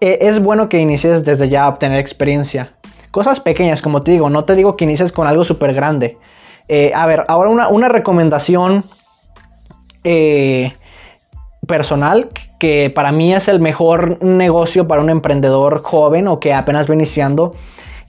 eh, 0.00 0.18
es 0.22 0.40
bueno 0.40 0.68
que 0.68 0.78
inicies 0.78 1.24
desde 1.24 1.48
ya 1.48 1.64
a 1.64 1.68
obtener 1.68 1.98
experiencia. 1.98 2.70
Cosas 3.10 3.40
pequeñas, 3.40 3.82
como 3.82 4.02
te 4.02 4.12
digo, 4.12 4.30
no 4.30 4.44
te 4.44 4.54
digo 4.54 4.76
que 4.76 4.84
inicies 4.84 5.10
con 5.10 5.26
algo 5.26 5.42
súper 5.42 5.74
grande. 5.74 6.18
Eh, 6.68 6.92
a 6.94 7.04
ver, 7.06 7.24
ahora 7.26 7.50
una, 7.50 7.68
una 7.68 7.88
recomendación 7.88 8.84
eh, 10.04 10.72
personal 11.66 12.30
que 12.58 12.90
para 12.94 13.12
mí 13.12 13.34
es 13.34 13.48
el 13.48 13.60
mejor 13.60 14.22
negocio 14.22 14.88
para 14.88 15.02
un 15.02 15.10
emprendedor 15.10 15.82
joven 15.82 16.28
o 16.28 16.40
que 16.40 16.54
apenas 16.54 16.88
va 16.88 16.94
iniciando 16.94 17.54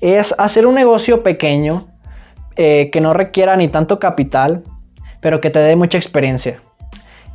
es 0.02 0.34
hacer 0.38 0.66
un 0.66 0.76
negocio 0.76 1.24
pequeño 1.24 1.88
eh, 2.56 2.90
que 2.92 3.02
no 3.02 3.14
requiera 3.14 3.56
ni 3.58 3.68
tanto 3.68 4.00
capital 4.00 4.64
pero 5.20 5.42
que 5.42 5.50
te 5.50 5.60
dé 5.60 5.76
mucha 5.76 5.98
experiencia. 5.98 6.62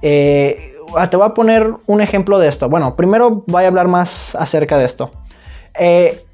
Eh, 0.00 0.74
ah, 0.96 1.10
te 1.10 1.18
voy 1.18 1.26
a 1.26 1.34
poner 1.34 1.70
un 1.86 2.00
ejemplo 2.00 2.38
de 2.38 2.48
esto. 2.48 2.68
Bueno 2.68 2.96
primero 2.96 3.44
voy 3.46 3.64
a 3.64 3.68
hablar 3.68 3.88
más 3.88 4.34
acerca 4.36 4.78
de 4.78 4.86
esto. 4.86 5.10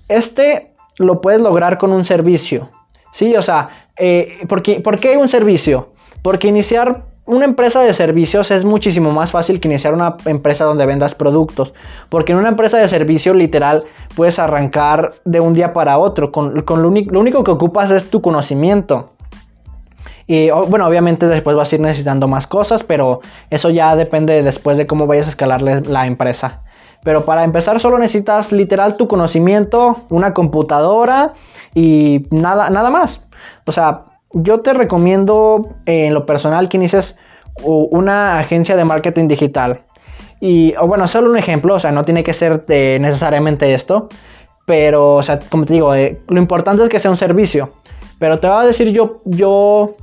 Este 0.09 0.73
lo 0.99 1.21
puedes 1.21 1.41
lograr 1.41 1.79
con 1.79 1.93
un 1.93 2.05
servicio. 2.05 2.71
Sí 3.13 3.35
o 3.35 3.43
sea 3.43 3.89
¿por 4.49 4.63
qué 4.63 5.17
un 5.17 5.29
servicio? 5.29 5.91
porque 6.23 6.49
iniciar 6.49 7.05
una 7.31 7.45
empresa 7.45 7.81
de 7.81 7.95
servicios 7.95 8.51
es 8.51 8.65
muchísimo 8.65 9.13
más 9.13 9.31
fácil 9.31 9.61
que 9.61 9.69
iniciar 9.69 9.95
una 9.95 10.17
empresa 10.27 10.65
donde 10.65 10.85
vendas 10.87 11.15
productos. 11.15 11.73
Porque 12.09 12.33
en 12.33 12.39
una 12.39 12.49
empresa 12.49 12.79
de 12.79 12.89
servicio 12.89 13.35
literal 13.35 13.85
puedes 14.17 14.39
arrancar 14.39 15.13
de 15.25 15.41
un 15.41 15.55
día 15.55 15.73
para 15.73 15.99
otro. 15.99 16.33
Con, 16.33 16.55
lo, 16.55 16.89
único 16.89 17.45
que 17.45 17.51
ocupas 17.51 17.91
es 17.91 18.11
tu 18.11 18.21
conocimiento. 18.21 19.13
Y 20.27 20.51
bueno, 20.51 20.87
obviamente 20.87 21.27
después 21.27 21.57
vas 21.57 21.73
a 21.73 21.75
ir 21.75 21.81
necesitando 21.81 22.29
más 22.29 22.47
cosas, 22.47 22.85
pero 22.85 23.21
eso 23.51 23.71
ya 23.71 23.97
depende 23.97 24.43
después 24.43 24.79
de 24.79 24.87
cómo 24.87 25.07
vayas 25.07 25.27
a 25.27 25.31
escalar 25.31 25.63
la 25.63 26.07
empresa. 26.07 26.63
Pero 27.03 27.25
para 27.25 27.45
empezar 27.45 27.81
solo 27.81 27.99
necesitas 27.99 28.53
literal 28.53 28.97
tu 28.97 29.09
conocimiento, 29.09 30.03
una 30.11 30.35
computadora 30.35 31.33
y 31.75 32.27
nada, 32.31 32.71
nada 32.71 32.91
más. 32.91 33.27
O 33.67 33.73
sea, 33.73 34.10
yo 34.33 34.61
te 34.61 34.73
recomiendo 34.73 35.75
eh, 35.87 36.07
en 36.07 36.15
lo 36.15 36.27
personal 36.27 36.69
que 36.69 36.77
inicies 36.77 37.17
una 37.63 38.39
agencia 38.39 38.75
de 38.77 38.85
marketing 38.85 39.29
digital. 39.29 39.83
Y, 40.41 40.75
bueno, 40.77 41.07
solo 41.09 41.31
un 41.31 41.37
ejemplo, 41.37 41.75
o 41.75 41.81
sea, 41.81 41.93
no 41.93 42.05
tiene 42.05 42.25
que 42.25 42.33
ser 42.33 42.65
necesariamente 42.69 43.75
esto, 43.75 44.09
pero, 44.65 45.17
o 45.17 45.23
sea, 45.23 45.41
como 45.41 45.67
te 45.67 45.75
digo, 45.75 45.95
eh, 45.95 46.23
lo 46.29 46.41
importante 46.41 46.83
es 46.83 46.89
que 46.89 46.99
sea 46.99 47.11
un 47.11 47.19
servicio. 47.19 47.71
Pero 48.19 48.39
te 48.39 48.47
voy 48.47 48.63
a 48.63 48.67
decir 48.67 48.93
yo, 48.93 49.19
yo, 49.27 49.97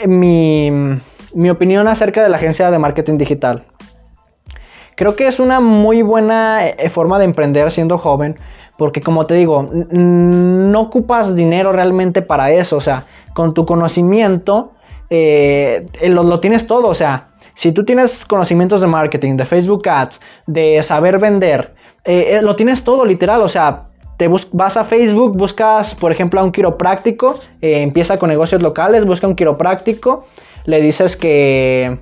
eh, 0.00 0.06
mi, 0.06 0.70
mi 1.34 1.50
opinión 1.50 1.88
acerca 1.88 2.22
de 2.22 2.28
la 2.28 2.36
agencia 2.36 2.70
de 2.70 2.78
marketing 2.78 3.18
digital. 3.18 3.64
creo 4.94 5.16
que 5.16 5.26
es 5.26 5.40
una 5.40 5.60
muy 5.60 6.02
buena 6.02 6.60
forma 6.90 7.18
de 7.18 7.24
emprender 7.24 7.72
siendo 7.72 7.98
joven, 7.98 8.36
porque 8.78 9.00
como 9.00 9.26
te 9.26 9.34
digo, 9.34 9.68
no 9.90 10.80
ocupas 10.80 11.34
dinero 11.34 11.72
realmente 11.72 12.22
para 12.22 12.50
eso, 12.50 12.76
o 12.76 12.80
sea, 12.80 13.04
con 13.36 13.52
tu 13.52 13.66
conocimiento 13.66 14.72
eh, 15.10 15.86
lo, 16.08 16.22
lo 16.22 16.40
tienes 16.40 16.66
todo, 16.66 16.88
o 16.88 16.94
sea, 16.94 17.28
si 17.54 17.70
tú 17.70 17.84
tienes 17.84 18.24
conocimientos 18.24 18.80
de 18.80 18.86
marketing, 18.86 19.36
de 19.36 19.44
Facebook 19.44 19.86
Ads, 19.86 20.20
de 20.46 20.82
saber 20.82 21.18
vender, 21.18 21.74
eh, 22.06 22.40
lo 22.40 22.56
tienes 22.56 22.82
todo 22.82 23.04
literal, 23.04 23.42
o 23.42 23.48
sea, 23.50 23.88
te 24.16 24.30
vas 24.52 24.78
a 24.78 24.84
Facebook, 24.84 25.36
buscas, 25.36 25.94
por 25.94 26.12
ejemplo, 26.12 26.40
a 26.40 26.44
un 26.44 26.50
quiropráctico, 26.50 27.40
empieza 27.60 28.18
con 28.18 28.30
negocios 28.30 28.62
locales, 28.62 29.04
busca 29.04 29.26
un 29.26 29.34
quiropráctico, 29.34 30.26
le 30.64 30.80
dices 30.80 31.14
que, 31.14 31.98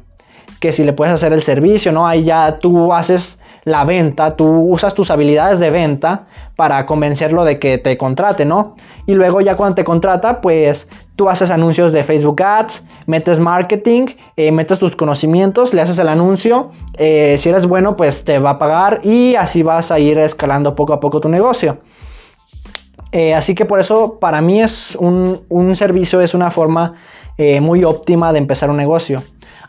que 0.61 0.71
si 0.71 0.85
le 0.85 0.93
puedes 0.93 1.13
hacer 1.13 1.33
el 1.33 1.43
servicio, 1.43 1.91
¿no? 1.91 2.07
Ahí 2.07 2.23
ya 2.23 2.61
tú 2.61 2.93
haces 2.93 3.41
la 3.65 3.85
venta, 3.85 4.37
tú 4.37 4.47
usas 4.47 4.95
tus 4.95 5.11
habilidades 5.11 5.59
de 5.59 5.71
venta 5.71 6.27
para 6.57 6.85
convencerlo 6.87 7.45
de 7.45 7.59
que 7.59 7.79
te 7.79 7.97
contrate, 7.97 8.45
¿no? 8.45 8.77
Y 9.07 9.15
luego 9.15 9.41
ya 9.41 9.57
cuando 9.57 9.75
te 9.75 9.85
contrata, 9.85 10.41
pues 10.41 10.89
tú 11.17 11.29
haces 11.29 11.51
anuncios 11.51 11.93
de 11.93 12.05
Facebook 12.05 12.43
Ads, 12.43 12.85
metes 13.07 13.41
marketing, 13.41 14.07
eh, 14.37 14.51
metes 14.53 14.79
tus 14.79 14.97
conocimientos, 14.97 15.75
le 15.75 15.83
haces 15.83 15.99
el 15.99 16.09
anuncio, 16.09 16.71
eh, 16.97 17.37
si 17.39 17.49
eres 17.49 17.67
bueno, 17.67 17.97
pues 17.97 18.25
te 18.25 18.39
va 18.39 18.51
a 18.51 18.59
pagar 18.59 19.01
y 19.05 19.35
así 19.35 19.63
vas 19.63 19.91
a 19.91 19.99
ir 19.99 20.19
escalando 20.19 20.75
poco 20.75 20.93
a 20.93 21.01
poco 21.01 21.21
tu 21.21 21.29
negocio. 21.29 21.79
Eh, 23.13 23.35
así 23.35 23.55
que 23.55 23.65
por 23.65 23.79
eso 23.79 24.19
para 24.19 24.41
mí 24.41 24.61
es 24.61 24.97
un, 24.97 25.43
un 25.49 25.77
servicio, 25.77 26.21
es 26.21 26.35
una 26.35 26.51
forma 26.51 26.95
muy 27.61 27.83
óptima 27.83 28.33
de 28.33 28.39
empezar 28.39 28.71
un 28.71 28.77
negocio. 28.77 29.21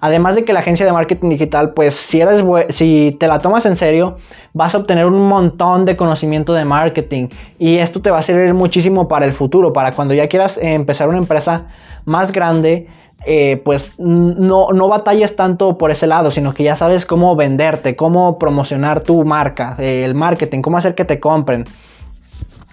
Además 0.01 0.35
de 0.35 0.45
que 0.45 0.53
la 0.53 0.59
agencia 0.59 0.85
de 0.85 0.91
marketing 0.91 1.29
digital, 1.29 1.73
pues 1.73 1.95
si, 1.95 2.21
eres 2.21 2.43
si 2.69 3.15
te 3.19 3.27
la 3.27 3.39
tomas 3.39 3.65
en 3.65 3.75
serio, 3.75 4.17
vas 4.53 4.75
a 4.75 4.79
obtener 4.79 5.05
un 5.05 5.27
montón 5.27 5.85
de 5.85 5.95
conocimiento 5.95 6.53
de 6.53 6.65
marketing 6.65 7.27
y 7.57 7.77
esto 7.77 8.01
te 8.01 8.11
va 8.11 8.19
a 8.19 8.21
servir 8.21 8.53
muchísimo 8.53 9.07
para 9.07 9.25
el 9.25 9.33
futuro, 9.33 9.73
para 9.73 9.93
cuando 9.93 10.13
ya 10.13 10.27
quieras 10.27 10.57
empezar 10.57 11.09
una 11.09 11.17
empresa 11.17 11.67
más 12.05 12.31
grande. 12.31 12.87
Eh, 13.27 13.59
pues 13.65 13.95
no, 13.97 14.67
no 14.71 14.87
batalles 14.87 15.35
tanto 15.35 15.79
por 15.79 15.89
ese 15.89 16.05
lado, 16.05 16.29
sino 16.29 16.53
que 16.53 16.63
ya 16.63 16.75
sabes 16.75 17.07
cómo 17.07 17.35
venderte, 17.35 17.95
cómo 17.95 18.37
promocionar 18.37 19.01
tu 19.01 19.23
marca, 19.23 19.75
el 19.79 20.13
marketing, 20.13 20.61
cómo 20.61 20.77
hacer 20.77 20.93
que 20.93 21.05
te 21.05 21.19
compren, 21.19 21.63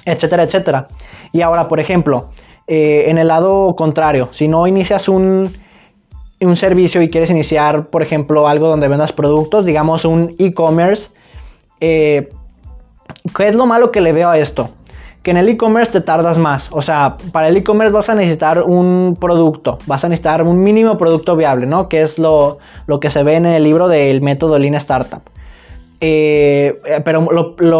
etcétera, 0.04 0.42
etcétera. 0.42 0.88
Y 1.32 1.40
ahora, 1.40 1.68
por 1.68 1.80
ejemplo, 1.80 2.30
eh, 2.66 3.04
en 3.08 3.18
el 3.18 3.28
lado 3.28 3.74
contrario, 3.76 4.28
si 4.32 4.46
no 4.46 4.66
inicias 4.66 5.08
un, 5.08 5.50
un 6.44 6.56
servicio 6.56 7.02
y 7.02 7.10
quieres 7.10 7.30
iniciar, 7.30 7.86
por 7.86 8.02
ejemplo, 8.02 8.48
algo 8.48 8.68
donde 8.68 8.88
vendas 8.88 9.12
productos, 9.12 9.64
digamos 9.64 10.04
un 10.04 10.34
e-commerce, 10.38 11.10
eh, 11.80 12.30
¿qué 13.36 13.48
es 13.48 13.54
lo 13.54 13.66
malo 13.66 13.90
que 13.90 14.00
le 14.00 14.12
veo 14.12 14.30
a 14.30 14.38
esto? 14.38 14.70
Que 15.22 15.30
en 15.30 15.36
el 15.36 15.48
e-commerce 15.48 15.92
te 15.92 16.00
tardas 16.00 16.38
más. 16.38 16.68
O 16.72 16.82
sea, 16.82 17.16
para 17.32 17.48
el 17.48 17.56
e-commerce 17.56 17.92
vas 17.92 18.08
a 18.08 18.14
necesitar 18.14 18.62
un 18.62 19.16
producto, 19.20 19.78
vas 19.86 20.04
a 20.04 20.08
necesitar 20.08 20.42
un 20.42 20.62
mínimo 20.62 20.98
producto 20.98 21.36
viable, 21.36 21.66
¿no? 21.66 21.88
Que 21.88 22.02
es 22.02 22.18
lo, 22.18 22.58
lo 22.86 22.98
que 22.98 23.10
se 23.10 23.22
ve 23.22 23.36
en 23.36 23.46
el 23.46 23.62
libro 23.62 23.88
del 23.88 24.20
método 24.20 24.58
Lean 24.58 24.74
Startup. 24.74 25.22
Eh, 26.04 26.80
pero 27.04 27.20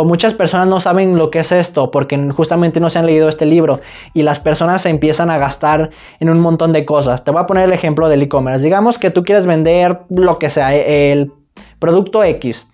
muchas 0.04 0.32
personas 0.34 0.68
no 0.68 0.78
saben 0.78 1.18
lo 1.18 1.28
que 1.28 1.40
es 1.40 1.50
esto 1.50 1.90
porque 1.90 2.16
justamente 2.30 2.78
no 2.78 2.88
se 2.88 3.00
han 3.00 3.06
leído 3.06 3.28
este 3.28 3.46
libro 3.46 3.80
y 4.14 4.22
las 4.22 4.38
personas 4.38 4.82
se 4.82 4.90
empiezan 4.90 5.28
a 5.28 5.38
gastar 5.38 5.90
en 6.20 6.30
un 6.30 6.38
montón 6.38 6.72
de 6.72 6.84
cosas. 6.84 7.24
Te 7.24 7.32
voy 7.32 7.42
a 7.42 7.46
poner 7.46 7.64
el 7.64 7.72
ejemplo 7.72 8.08
del 8.08 8.22
e-commerce. 8.22 8.62
Digamos 8.62 8.98
que 8.98 9.10
tú 9.10 9.24
quieres 9.24 9.44
vender 9.44 10.02
lo 10.08 10.38
que 10.38 10.50
sea, 10.50 10.72
el 10.72 11.32
producto 11.80 12.22
X 12.22 12.68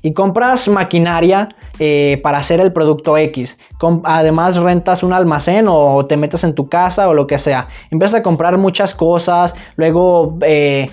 y 0.00 0.14
compras 0.14 0.66
maquinaria 0.68 1.50
eh, 1.78 2.20
para 2.22 2.38
hacer 2.38 2.60
el 2.60 2.72
producto 2.72 3.18
X. 3.18 3.58
además 4.04 4.56
rentas 4.56 5.02
un 5.02 5.12
almacén 5.12 5.66
o 5.68 6.06
te 6.06 6.16
metes 6.16 6.42
en 6.44 6.54
tu 6.54 6.70
casa 6.70 7.08
o 7.10 7.14
lo 7.14 7.26
que 7.26 7.38
sea. 7.38 7.68
Empiezas 7.90 8.20
a 8.20 8.22
comprar 8.22 8.56
muchas 8.56 8.94
cosas, 8.94 9.54
luego... 9.76 10.38
Eh, 10.40 10.88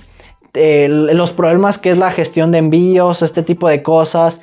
los 0.55 1.31
problemas 1.31 1.77
que 1.77 1.91
es 1.91 1.97
la 1.97 2.11
gestión 2.11 2.51
de 2.51 2.59
envíos, 2.59 3.21
este 3.21 3.43
tipo 3.43 3.67
de 3.67 3.83
cosas. 3.83 4.41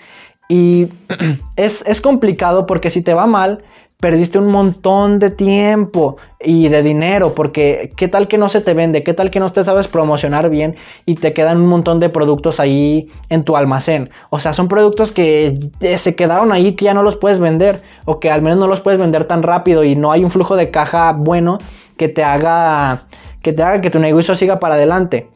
Y 0.48 0.88
es, 1.56 1.84
es 1.86 2.00
complicado 2.00 2.66
porque 2.66 2.90
si 2.90 3.02
te 3.02 3.14
va 3.14 3.26
mal, 3.26 3.64
perdiste 4.02 4.36
un 4.36 4.48
montón 4.48 5.20
de 5.20 5.30
tiempo 5.30 6.16
y 6.40 6.68
de 6.68 6.82
dinero, 6.82 7.34
porque 7.36 7.92
qué 7.96 8.08
tal 8.08 8.26
que 8.26 8.36
no 8.36 8.48
se 8.48 8.60
te 8.60 8.74
vende, 8.74 9.04
qué 9.04 9.14
tal 9.14 9.30
que 9.30 9.38
no 9.38 9.52
te 9.52 9.62
sabes 9.64 9.86
promocionar 9.86 10.50
bien 10.50 10.74
y 11.06 11.14
te 11.14 11.32
quedan 11.32 11.60
un 11.60 11.68
montón 11.68 12.00
de 12.00 12.08
productos 12.08 12.58
ahí 12.58 13.08
en 13.28 13.44
tu 13.44 13.56
almacén. 13.56 14.10
O 14.30 14.40
sea, 14.40 14.54
son 14.54 14.66
productos 14.66 15.12
que 15.12 15.70
se 15.98 16.16
quedaron 16.16 16.50
ahí 16.50 16.72
que 16.72 16.86
ya 16.86 16.94
no 16.94 17.04
los 17.04 17.14
puedes 17.14 17.38
vender 17.38 17.80
o 18.04 18.18
que 18.18 18.28
al 18.28 18.42
menos 18.42 18.58
no 18.58 18.66
los 18.66 18.80
puedes 18.80 18.98
vender 18.98 19.22
tan 19.24 19.44
rápido 19.44 19.84
y 19.84 19.94
no 19.94 20.10
hay 20.10 20.24
un 20.24 20.32
flujo 20.32 20.56
de 20.56 20.72
caja 20.72 21.12
bueno 21.12 21.58
que 21.96 22.08
te 22.08 22.24
haga 22.24 23.04
que 23.40 23.52
te 23.52 23.62
haga 23.62 23.80
que 23.80 23.90
tu 23.90 24.00
negocio 24.00 24.34
siga 24.34 24.58
para 24.58 24.74
adelante. 24.74 25.28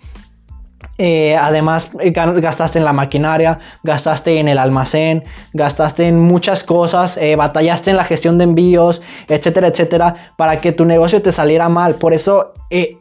Eh, 0.98 1.36
además, 1.36 1.90
eh, 2.00 2.10
gastaste 2.10 2.78
en 2.78 2.84
la 2.84 2.92
maquinaria, 2.92 3.58
gastaste 3.82 4.40
en 4.40 4.48
el 4.48 4.58
almacén, 4.58 5.24
gastaste 5.52 6.06
en 6.06 6.18
muchas 6.18 6.62
cosas, 6.62 7.18
eh, 7.18 7.36
batallaste 7.36 7.90
en 7.90 7.96
la 7.96 8.04
gestión 8.04 8.38
de 8.38 8.44
envíos, 8.44 9.02
etcétera, 9.28 9.68
etcétera, 9.68 10.32
para 10.36 10.56
que 10.56 10.72
tu 10.72 10.86
negocio 10.86 11.20
te 11.20 11.32
saliera 11.32 11.68
mal. 11.68 11.96
Por 11.96 12.14
eso, 12.14 12.52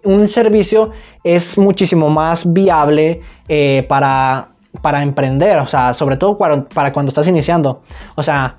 un 0.03 0.27
servicio 0.27 0.91
es 1.23 1.57
muchísimo 1.57 2.09
más 2.09 2.51
viable 2.51 3.21
para, 3.87 4.49
para 4.81 5.01
emprender, 5.01 5.57
o 5.59 5.67
sea, 5.67 5.93
sobre 5.93 6.17
todo 6.17 6.37
para, 6.37 6.65
para 6.65 6.91
cuando 6.91 7.09
estás 7.09 7.27
iniciando. 7.27 7.81
O 8.15 8.23
sea, 8.23 8.57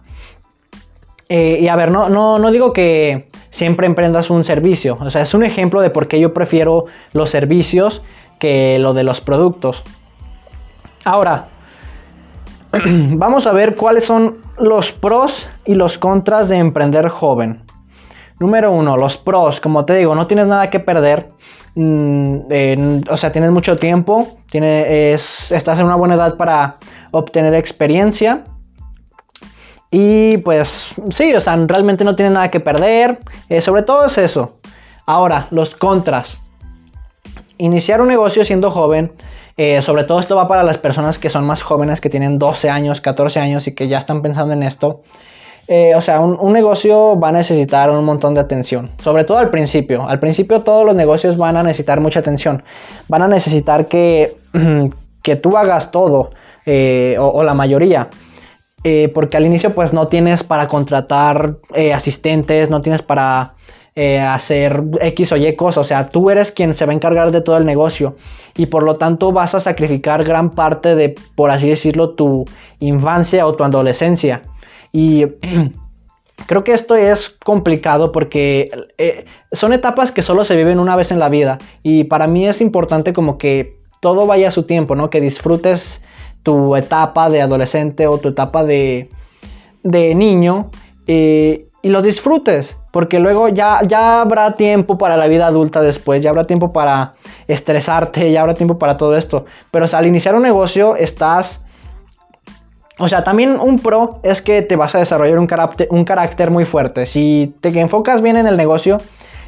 y 1.29 1.69
a 1.69 1.77
ver, 1.77 1.91
no, 1.91 2.09
no, 2.09 2.39
no 2.39 2.51
digo 2.51 2.73
que 2.73 3.29
siempre 3.51 3.87
emprendas 3.87 4.31
un 4.31 4.45
servicio, 4.45 4.97
o 5.01 5.11
sea, 5.11 5.23
es 5.23 5.35
un 5.35 5.45
ejemplo 5.45 5.81
de 5.81 5.91
por 5.91 6.09
qué 6.09 6.21
yo 6.21 6.33
prefiero 6.33 6.87
los 7.13 7.31
servicios 7.31 8.03
que 8.39 8.79
lo 8.79 8.95
de 8.95 9.05
los 9.05 9.21
productos. 9.21 9.83
Ahora, 11.05 11.49
vamos 13.11 13.47
a 13.47 13.53
ver 13.53 13.75
cuáles 13.75 14.07
son 14.07 14.39
los 14.59 14.93
pros 14.93 15.49
y 15.65 15.75
los 15.75 15.99
contras 15.99 16.49
de 16.49 16.57
emprender 16.57 17.09
joven. 17.09 17.63
Número 18.39 18.71
uno, 18.71 18.97
los 18.97 19.17
pros, 19.17 19.61
como 19.61 19.85
te 19.85 19.95
digo, 19.97 20.15
no 20.15 20.27
tienes 20.27 20.47
nada 20.47 20.69
que 20.69 20.81
perder. 20.81 21.29
Mm, 21.75 23.03
o 23.09 23.17
sea, 23.17 23.33
tienes 23.33 23.51
mucho 23.51 23.77
tiempo, 23.77 24.27
estás 24.53 25.79
en 25.79 25.87
una 25.87 25.97
buena 25.97 26.15
edad 26.15 26.37
para 26.37 26.77
obtener 27.13 27.55
experiencia. 27.55 28.45
Y 29.91 30.39
pues 30.39 30.91
sí, 31.11 31.35
o 31.35 31.41
sea, 31.41 31.57
realmente 31.57 32.05
no 32.05 32.17
tienes 32.17 32.33
nada 32.33 32.51
que 32.51 32.61
perder. 32.61 33.19
Eh, 33.49 33.61
sobre 33.61 33.83
todo 33.83 34.05
es 34.05 34.19
eso. 34.19 34.59
Ahora, 35.07 35.47
los 35.51 35.75
contras 35.77 36.39
iniciar 37.59 38.01
un 38.01 38.09
negocio 38.09 38.45
siendo 38.45 38.71
joven, 38.71 39.13
eh, 39.57 39.81
sobre 39.81 40.05
todo 40.05 40.21
esto 40.21 40.37
va 40.37 40.49
para 40.49 40.63
las 40.63 40.79
personas 40.79 41.19
que 41.19 41.31
son 41.31 41.45
más 41.45 41.63
jóvenes, 41.63 42.01
que 42.01 42.11
tienen 42.11 42.39
12 42.39 42.69
años, 42.69 43.01
14 43.01 43.41
años 43.41 43.67
y 43.67 43.75
que 43.75 43.89
ya 43.89 43.99
están 43.99 44.23
pensando 44.23 44.53
en 44.53 44.63
esto. 44.63 45.03
Eh, 45.69 45.95
o 45.97 46.01
sea, 46.01 46.21
un, 46.21 46.53
negocio 46.53 47.19
va 47.19 47.31
a 47.31 47.33
necesitar 47.33 47.91
un 47.91 48.05
montón 48.05 48.35
de 48.35 48.41
atención, 48.41 48.91
sobre 49.03 49.25
todo 49.25 49.39
al 49.39 49.51
principio. 49.51 50.09
Al 50.09 50.21
principio 50.21 50.63
todos 50.63 50.85
los 50.87 50.95
negocios 50.95 51.37
van 51.37 51.57
a 51.57 51.63
necesitar 51.63 52.01
mucha 52.01 52.21
atención. 52.21 52.63
Van 53.09 53.23
a 53.23 53.29
necesitar 53.29 53.87
que, 53.87 54.37
que 55.23 55.37
tú 55.37 55.57
hagas 55.57 55.91
todo, 55.91 56.31
eh, 56.67 57.17
o, 57.19 57.43
la 57.43 57.55
mayoría. 57.55 58.09
porque 59.15 59.37
al 59.37 59.45
inicio 59.45 59.75
pues 59.75 59.93
no 59.93 60.07
tienes 60.07 60.45
para 60.45 60.69
contratar 60.69 61.57
asistentes, 61.93 62.71
no 62.71 62.83
tienes 62.83 63.03
para 63.03 63.56
eh, 63.99 64.21
hacer 64.21 64.85
X 65.01 65.33
o 65.33 65.37
Y 65.39 65.57
cosas. 65.57 65.79
O 65.79 65.85
sea, 65.85 66.11
tú 66.11 66.29
eres 66.29 66.53
quien 66.53 66.75
se 66.75 66.85
va 66.85 66.93
a 66.93 66.95
encargar 66.95 67.31
de 67.31 67.41
todo 67.41 67.57
el 67.57 67.65
negocio. 67.65 68.17
Y 68.55 68.67
por 68.67 68.83
lo 68.83 68.97
tanto 68.97 69.33
vas 69.33 69.55
a 69.55 69.61
sacrificar 69.61 70.23
gran 70.23 70.51
parte 70.51 70.95
de, 70.95 71.15
por 71.35 71.51
así 71.51 71.71
decirlo, 71.71 72.11
tu 72.11 72.45
infancia 72.79 73.47
o 73.47 73.55
tu 73.55 73.65
adolescencia. 73.65 74.43
Y 74.93 75.25
creo 76.47 76.63
que 76.63 76.75
esto 76.75 76.95
es 76.95 77.31
complicado 77.43 78.13
porque 78.13 78.71
eh, 78.99 79.25
son 79.53 79.73
etapas 79.73 80.13
que 80.13 80.21
solo 80.21 80.45
se 80.45 80.57
viven 80.57 80.79
una 80.79 80.95
vez 80.95 81.11
en 81.11 81.19
la 81.19 81.31
vida. 81.31 81.57
Y 81.83 82.05
para 82.05 82.27
mí 82.27 82.47
es 82.47 82.61
importante 82.61 83.15
como 83.15 83.39
que 83.39 83.79
todo 84.01 84.27
vaya 84.27 84.49
a 84.49 84.53
su 84.53 84.65
tiempo, 84.65 84.95
¿no? 84.95 85.09
Que 85.09 85.23
disfrutes 85.23 86.05
tu 86.43 86.77
etapa 86.77 87.31
de 87.31 87.41
adolescente 87.41 88.07
o 88.07 88.19
tu 88.19 88.29
etapa 88.29 88.63
de, 88.63 89.09
de 89.83 90.15
niño. 90.15 90.71
Eh, 91.07 91.66
y 91.87 91.89
lo 91.89 92.03
disfrutes, 92.03 92.77
porque 92.91 93.21
luego 93.21 93.49
ya, 93.49 93.81
ya 93.87 94.21
habrá 94.21 94.57
tiempo 94.57 94.99
para 94.99 95.17
la 95.17 95.29
vida 95.29 95.47
adulta 95.47 95.81
después, 95.83 96.21
ya 96.21 96.31
habrá 96.31 96.45
tiempo 96.45 96.73
para 96.73 97.13
estresarte, 97.47 98.33
ya 98.33 98.41
habrá 98.41 98.55
tiempo 98.55 98.77
para 98.77 98.97
todo 98.97 99.17
esto. 99.17 99.45
Pero 99.71 99.87
al 99.93 100.05
iniciar 100.05 100.35
un 100.35 100.43
negocio 100.43 100.97
estás... 100.97 101.65
O 102.99 103.07
sea, 103.07 103.23
también 103.23 103.61
un 103.61 103.79
pro 103.79 104.19
es 104.25 104.43
que 104.43 104.63
te 104.63 104.75
vas 104.75 104.97
a 104.97 104.99
desarrollar 104.99 105.39
un 105.39 105.47
carácter, 105.47 105.87
un 105.93 106.05
carácter 106.05 106.51
muy 106.51 106.65
fuerte. 106.65 107.07
Si 107.07 107.55
te 107.61 107.69
enfocas 107.79 108.21
bien 108.21 108.37
en 108.37 108.49
el 108.49 108.57
negocio, 108.57 108.99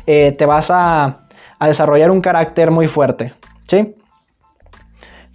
eh, 0.07 0.31
te 0.31 0.47
vas 0.47 0.71
a, 0.71 1.23
a 1.59 1.67
desarrollar 1.67 2.13
un 2.13 2.21
carácter 2.21 2.71
muy 2.71 2.87
fuerte, 2.87 3.35
¿sí? 3.67 3.97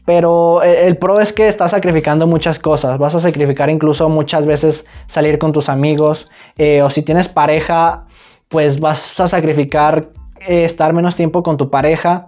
Pero 0.05 0.61
eh, 0.63 0.87
el 0.87 0.97
pro 0.97 1.19
es 1.19 1.33
que 1.33 1.47
estás 1.47 1.71
sacrificando 1.71 2.27
muchas 2.27 2.59
cosas. 2.59 2.97
Vas 2.97 3.15
a 3.15 3.19
sacrificar 3.19 3.69
incluso 3.69 4.09
muchas 4.09 4.45
veces 4.45 4.85
salir 5.07 5.39
con 5.39 5.53
tus 5.53 5.69
amigos. 5.69 6.29
Eh, 6.57 6.81
o 6.81 6.89
si 6.89 7.03
tienes 7.03 7.27
pareja, 7.27 8.05
pues 8.49 8.79
vas 8.79 9.19
a 9.19 9.27
sacrificar 9.27 10.09
eh, 10.41 10.65
estar 10.65 10.93
menos 10.93 11.15
tiempo 11.15 11.43
con 11.43 11.57
tu 11.57 11.69
pareja. 11.69 12.27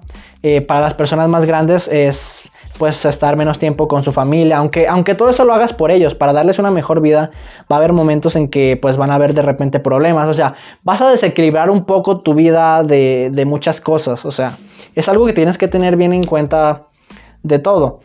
para 0.67 0.81
las 0.81 0.93
personas 0.93 1.27
más 1.27 1.43
grandes 1.45 1.88
es 1.88 2.51
pues 2.77 3.03
estar 3.05 3.35
menos 3.35 3.57
tiempo 3.57 3.88
con 3.88 4.03
su 4.03 4.11
familia, 4.11 4.57
aunque, 4.57 4.88
aunque 4.88 5.15
todo 5.15 5.29
eso 5.29 5.45
lo 5.45 5.53
hagas 5.53 5.73
por 5.73 5.91
ellos, 5.91 6.13
para 6.13 6.33
darles 6.33 6.59
una 6.59 6.71
mejor 6.71 7.01
vida, 7.01 7.31
va 7.71 7.77
a 7.77 7.79
haber 7.79 7.93
momentos 7.93 8.35
en 8.35 8.49
que 8.49 8.77
pues 8.81 8.97
van 8.97 9.11
a 9.11 9.15
haber 9.15 9.33
de 9.33 9.41
repente 9.41 9.79
problemas, 9.79 10.27
o 10.27 10.33
sea, 10.33 10.55
vas 10.83 11.01
a 11.01 11.09
desequilibrar 11.09 11.69
un 11.69 11.85
poco 11.85 12.19
tu 12.19 12.33
vida 12.33 12.83
de, 12.83 13.29
de 13.31 13.45
muchas 13.45 13.79
cosas, 13.79 14.25
o 14.25 14.31
sea, 14.31 14.51
es 14.93 15.07
algo 15.09 15.25
que 15.25 15.33
tienes 15.33 15.57
que 15.57 15.67
tener 15.67 15.95
bien 15.95 16.13
en 16.13 16.23
cuenta 16.23 16.88
de 17.45 17.60
todo. 17.60 17.99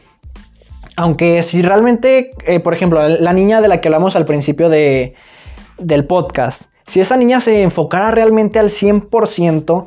Aunque 0.97 1.43
si 1.43 1.63
realmente, 1.63 2.33
eh, 2.47 2.61
por 2.61 2.75
ejemplo, 2.75 3.07
la 3.09 3.33
niña 3.33 3.61
de 3.61 3.69
la 3.69 3.81
que 3.81 3.89
hablamos 3.89 4.17
al 4.17 4.27
principio 4.27 4.69
de, 4.69 5.15
del 5.79 6.05
podcast, 6.05 6.63
si 6.87 7.01
esa 7.01 7.17
niña 7.17 7.41
se 7.41 7.63
enfocara 7.63 8.11
realmente 8.11 8.59
al 8.59 8.71
100%, 8.71 9.87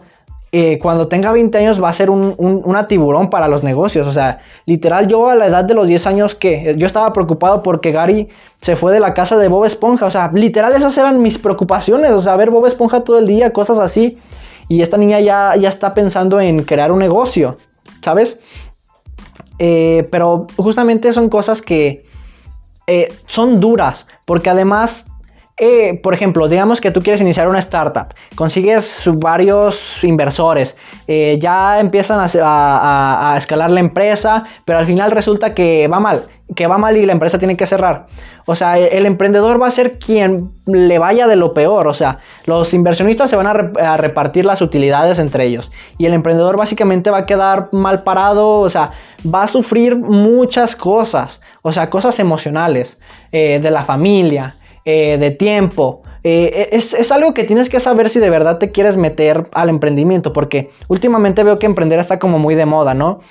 eh, 0.56 0.78
cuando 0.80 1.08
tenga 1.08 1.32
20 1.32 1.58
años 1.58 1.82
va 1.82 1.89
a 1.89 1.94
ser 1.94 2.12
un, 2.12 2.36
una 2.38 2.88
tiburón 2.88 3.30
para 3.30 3.48
los 3.48 3.63
negocios. 3.63 4.08
O 4.08 4.12
sea, 4.12 4.39
literal, 4.66 5.08
yo 5.08 5.30
a 5.30 5.36
la 5.36 5.48
edad 5.48 5.66
de 5.66 5.74
los 5.74 5.88
10 5.88 6.08
años 6.08 6.36
que 6.36 6.76
yo 6.78 6.86
estaba 6.86 7.12
preocupado 7.12 7.63
porque 7.63 7.92
Gary 7.92 8.30
se 8.62 8.76
fue 8.76 8.94
de 8.94 9.00
la 9.00 9.13
casa 9.13 9.38
de 9.38 9.48
Bob 9.48 9.66
Esponja. 9.66 10.06
O 10.06 10.12
sea, 10.12 10.32
literal, 10.34 10.74
esas 10.74 10.98
eran 10.98 11.22
mis 11.22 11.38
preocupaciones. 11.39 12.12
O 12.12 12.22
sea, 12.22 12.36
ver 12.36 12.52
Bob 12.52 12.68
Esponja 12.68 13.04
todo 13.04 13.18
el 13.20 13.28
día, 13.28 13.52
cosas 13.52 13.80
así. 13.80 14.20
Y 14.70 14.82
esta 14.82 14.98
niña 14.98 15.20
ya, 15.20 15.56
ya 15.56 15.70
está 15.70 15.94
pensando 15.94 16.39
en 16.39 16.63
crear 16.63 16.92
un 16.92 17.00
negocio, 17.00 17.58
¿sabes? 18.02 18.39
Eh, 19.60 20.08
pero 20.12 20.48
justamente 20.58 21.13
son 21.13 21.30
cosas 21.30 21.62
que 21.62 22.06
eh, 22.88 23.13
son 23.28 23.60
duras, 23.60 24.08
porque 24.26 24.50
además, 24.50 25.06
eh, 25.58 26.00
por 26.02 26.13
ejemplo, 26.13 26.48
digamos 26.48 26.82
que 26.82 26.92
tú 26.92 27.02
quieres 27.02 27.22
iniciar 27.22 27.48
una 27.48 27.60
startup, 27.60 28.13
consigues 28.36 29.04
varios 29.13 30.04
inversores, 30.04 30.76
ya 31.08 31.80
empiezan 31.80 32.20
a, 32.20 33.36
escalar 33.38 33.70
la 33.70 33.80
empresa, 33.80 34.46
pero 34.66 34.80
al 34.80 34.86
final 34.86 35.12
resulta 35.12 35.54
que 35.54 35.88
va 35.88 36.00
mal, 36.00 36.24
que 36.54 36.68
va 36.68 36.78
mal 36.78 36.98
y 36.98 37.06
la 37.06 37.13
empresa 37.13 37.39
tiene 37.39 37.58
que 37.58 37.66
cerrar. 37.66 38.08
O 38.46 38.56
sea, 38.56 38.78
el 38.78 39.06
emprendedor 39.06 39.62
va 39.62 39.68
a 39.68 39.72
ser 39.72 40.00
quien 40.00 40.52
le 40.66 41.00
vaya 41.00 41.28
de 41.28 41.36
lo 41.36 41.54
peor. 41.54 41.88
O 41.88 41.94
sea, 41.94 42.20
los 42.46 42.74
inversionistas 42.74 43.30
se 43.30 43.36
van 43.36 43.48
a, 43.48 43.98
repartir 43.98 44.46
las 44.46 44.62
utilidades 44.62 45.20
entre 45.20 45.46
ellos. 45.46 45.72
Y 45.98 46.06
el 46.06 46.13
emprendedor 46.13 46.58
básicamente 46.58 47.10
va 47.10 47.20
a 47.20 47.26
quedar 47.26 47.70
mal 47.72 48.04
parado. 48.04 48.60
O 48.60 48.70
sea, 48.70 48.92
va 49.34 49.44
a 49.44 49.48
sufrir 49.48 49.96
muchas 49.96 50.76
cosas. 50.76 51.42
O 51.62 51.72
sea, 51.72 51.89
cosas 51.89 52.20
emocionales, 52.20 53.00
eh, 53.32 53.60
de 53.60 53.72
la 53.72 53.84
familia, 53.84 54.58
eh, 54.84 55.18
de 55.18 55.32
tiempo. 55.32 56.02
Eh, 56.26 56.70
es, 56.72 56.94
es, 56.94 57.12
algo 57.12 57.34
que 57.34 57.44
tienes 57.44 57.70
que 57.70 57.82
saber 57.82 58.10
si 58.10 58.20
de 58.20 58.30
verdad 58.30 58.58
te 58.58 58.72
quieres 58.72 58.98
meter 58.98 59.48
al 59.54 59.70
emprendimiento. 59.70 60.34
Porque 60.34 60.72
últimamente 60.89 61.44
veo 61.44 61.60
que 61.60 61.66
emprender 61.66 62.00
está 62.00 62.20
como 62.20 62.39
muy 62.39 62.56
de 62.56 62.66
moda, 62.66 62.94
¿no? 62.94 63.22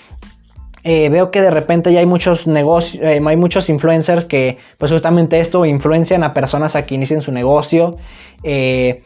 Eh, 0.84 1.08
veo 1.10 1.30
que 1.30 1.40
de 1.40 1.50
repente 1.50 1.92
ya 1.92 2.00
hay 2.00 2.06
muchos 2.06 2.48
negocios, 2.48 3.02
eh, 3.04 3.20
hay 3.24 3.36
muchos 3.36 3.68
influencers 3.68 4.24
que 4.24 4.58
pues 4.78 4.90
justamente 4.90 5.38
esto 5.38 5.64
influencian 5.64 6.24
a 6.24 6.34
personas 6.34 6.74
a 6.74 6.84
que 6.84 6.96
inicien 6.96 7.22
su 7.22 7.30
negocio, 7.30 7.98
eh, 8.42 9.04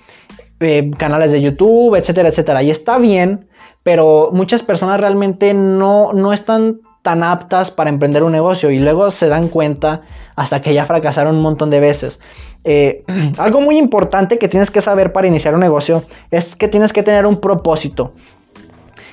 canales 0.96 1.32
de 1.32 1.42
YouTube, 1.42 1.96
etcétera, 1.96 2.30
etcétera. 2.30 2.62
Y 2.62 2.70
está 2.70 2.96
bien, 2.96 3.48
pero 3.82 4.30
muchas 4.32 4.62
personas 4.62 4.98
realmente 4.98 5.52
no, 5.52 6.14
no 6.14 6.32
están 6.32 6.80
tan 7.02 7.22
aptas 7.22 7.70
para 7.70 7.90
emprender 7.90 8.22
un 8.22 8.32
negocio 8.32 8.70
y 8.70 8.78
luego 8.78 9.10
se 9.10 9.28
dan 9.28 9.48
cuenta 9.48 10.00
hasta 10.34 10.62
que 10.62 10.72
ya 10.72 10.86
fracasaron 10.86 11.36
un 11.36 11.42
montón 11.42 11.68
de 11.68 11.80
veces. 11.80 12.18
algo 13.38 13.60
muy 13.60 13.76
importante 13.76 14.38
que 14.38 14.48
tienes 14.48 14.70
que 14.70 14.80
saber 14.80 15.12
para 15.12 15.28
iniciar 15.28 15.54
un 15.54 15.60
negocio 15.60 16.02
es 16.30 16.56
que 16.56 16.68
tienes 16.68 16.92
que 16.92 17.02
tener 17.02 17.26
un 17.26 17.36
propósito. 17.36 18.14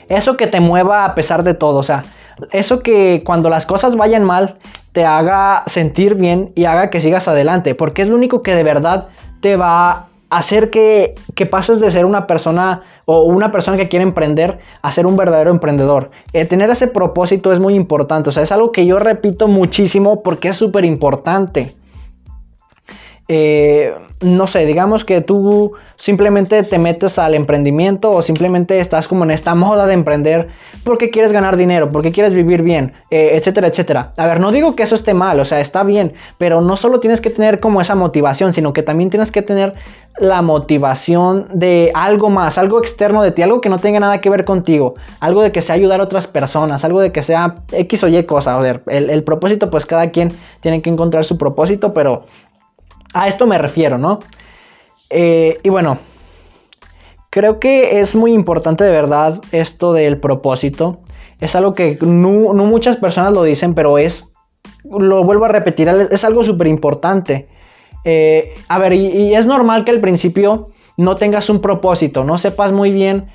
Eso 0.07 0.37
que 0.37 0.47
te 0.47 0.59
mueva 0.59 1.05
a 1.05 1.13
pesar 1.13 1.43
de 1.43 1.53
todo, 1.53 1.77
o 1.77 1.83
sea, 1.83 2.03
eso 2.51 2.81
que 2.81 3.23
cuando 3.25 3.49
las 3.49 3.65
cosas 3.65 3.95
vayan 3.95 4.23
mal 4.23 4.57
te 4.91 5.05
haga 5.05 5.63
sentir 5.65 6.15
bien 6.15 6.51
y 6.55 6.65
haga 6.65 6.89
que 6.89 7.01
sigas 7.01 7.27
adelante, 7.27 7.75
porque 7.75 8.03
es 8.03 8.07
lo 8.07 8.15
único 8.15 8.41
que 8.41 8.55
de 8.55 8.63
verdad 8.63 9.07
te 9.41 9.55
va 9.55 9.89
a 9.91 10.07
hacer 10.29 10.69
que, 10.69 11.15
pases 11.49 11.79
de 11.79 11.91
ser 11.91 12.05
una 12.05 12.27
persona 12.27 12.83
o 13.05 13.23
una 13.23 13.51
persona 13.51 13.75
que 13.75 13.89
quiere 13.89 14.03
emprender 14.03 14.59
a 14.81 14.91
ser 14.91 15.05
un 15.05 15.17
verdadero 15.17 15.51
emprendedor. 15.51 16.11
Eh, 16.31 16.45
tener 16.45 16.69
ese 16.69 16.87
propósito 16.87 17.51
es 17.51 17.59
muy 17.59 17.73
importante, 17.73 18.29
o 18.29 18.31
sea, 18.31 18.43
es 18.43 18.51
algo 18.51 18.71
que 18.71 18.85
yo 18.85 18.97
repito 18.99 19.47
muchísimo 19.47 20.23
porque 20.23 20.49
es 20.49 20.55
súper 20.55 20.85
importante. 20.85 21.75
Eh, 23.27 23.93
no 24.21 24.47
sé, 24.47 24.65
digamos 24.65 25.05
que 25.05 25.21
tú 25.21 25.73
simplemente 25.95 26.63
te 26.63 26.77
metes 26.77 27.17
al 27.19 27.35
emprendimiento 27.35 28.11
o 28.11 28.21
simplemente 28.21 28.79
estás 28.79 29.07
como 29.07 29.23
en 29.23 29.31
esta 29.31 29.55
moda 29.55 29.85
de 29.85 29.93
emprender 29.93 30.49
porque 30.83 31.09
quieres 31.09 31.31
ganar 31.31 31.55
dinero, 31.55 31.89
porque 31.89 32.11
quieres 32.11 32.33
vivir 32.33 32.61
bien, 32.61 32.93
eh, 33.09 33.31
etcétera, 33.33 33.67
etcétera. 33.67 34.11
A 34.17 34.27
ver, 34.27 34.39
no 34.39 34.51
digo 34.51 34.75
que 34.75 34.83
eso 34.83 34.95
esté 34.95 35.13
mal, 35.13 35.39
o 35.39 35.45
sea, 35.45 35.61
está 35.61 35.83
bien, 35.83 36.13
pero 36.37 36.61
no 36.61 36.75
solo 36.75 36.99
tienes 36.99 37.21
que 37.21 37.29
tener 37.29 37.59
como 37.61 37.79
esa 37.79 37.95
motivación, 37.95 38.53
sino 38.53 38.73
que 38.73 38.83
también 38.83 39.09
tienes 39.09 39.31
que 39.31 39.41
tener 39.41 39.73
la 40.17 40.41
motivación 40.41 41.47
de 41.53 41.91
algo 41.95 42.29
más, 42.29 42.57
algo 42.57 42.79
externo 42.79 43.23
de 43.23 43.31
ti, 43.31 43.41
algo 43.41 43.61
que 43.61 43.69
no 43.69 43.79
tenga 43.79 43.99
nada 43.99 44.19
que 44.19 44.29
ver 44.29 44.45
contigo, 44.45 44.95
algo 45.21 45.41
de 45.41 45.51
que 45.51 45.61
sea 45.61 45.75
ayudar 45.75 46.01
a 46.01 46.03
otras 46.03 46.27
personas, 46.27 46.83
algo 46.85 46.99
de 46.99 47.11
que 47.11 47.23
sea 47.23 47.55
X 47.71 48.03
o 48.03 48.07
Y 48.09 48.23
cosa. 48.25 48.55
A 48.55 48.59
ver, 48.59 48.83
el, 48.87 49.09
el 49.09 49.23
propósito, 49.23 49.69
pues 49.69 49.85
cada 49.85 50.11
quien 50.11 50.31
tiene 50.59 50.81
que 50.81 50.89
encontrar 50.89 51.25
su 51.25 51.37
propósito, 51.37 51.93
pero 51.93 52.25
a 53.13 53.27
esto 53.27 53.47
me 53.47 53.57
refiero, 53.57 53.97
¿no? 53.97 54.19
Eh, 55.09 55.59
y 55.63 55.69
bueno, 55.69 55.99
creo 57.29 57.59
que 57.59 57.99
es 57.99 58.15
muy 58.15 58.33
importante 58.33 58.83
de 58.83 58.91
verdad 58.91 59.39
esto 59.51 59.93
del 59.93 60.19
propósito. 60.19 61.01
Es 61.39 61.55
algo 61.55 61.73
que 61.73 61.97
no, 62.01 62.53
muchas 62.53 62.97
personas 62.97 63.33
lo 63.33 63.43
dicen, 63.43 63.73
pero 63.73 63.97
es, 63.97 64.33
lo 64.83 65.23
vuelvo 65.23 65.45
a 65.45 65.49
repetir, 65.49 65.87
es 65.87 66.23
algo 66.23 66.43
súper 66.43 66.67
importante. 66.67 67.47
Eh, 68.05 68.53
a 68.67 68.79
ver, 68.79 68.93
y, 68.93 69.33
es 69.33 69.45
normal 69.45 69.85
que 69.85 69.91
al 69.91 69.99
principio 69.99 70.69
no 70.97 71.15
tengas 71.15 71.49
un 71.49 71.61
propósito, 71.61 72.23
no 72.23 72.37
sepas 72.37 72.71
muy 72.71 72.91
bien 72.91 73.27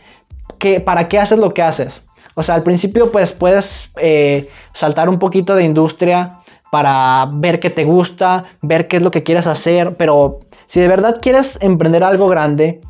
que, 0.59 0.81
para 0.81 1.09
qué 1.09 1.19
haces 1.19 1.39
lo 1.39 1.55
que 1.55 1.63
haces. 1.63 2.03
O 2.35 2.43
sea, 2.43 2.55
al 2.55 2.63
principio 2.63 3.11
pues 3.11 3.33
puedes 3.33 3.91
eh, 3.97 4.49
saltar 4.73 5.09
un 5.09 5.19
poquito 5.19 5.57
de 5.57 5.65
industria 5.65 6.39
para 6.71 7.29
ver 7.33 7.61
qué 7.61 7.71
te 7.71 7.85
gusta, 7.85 8.45
ver 8.63 8.89
qué 8.89 8.99
es 8.99 9.03
lo 9.03 9.11
que 9.11 9.23
quieres 9.23 9.47
hacer, 9.47 9.97
pero 9.97 10.41
si 10.67 10.81
de 10.81 10.89
verdad 10.89 11.19
quieres 11.21 11.59
emprender 11.63 12.05
algo 12.05 12.29
grande, 12.29 12.81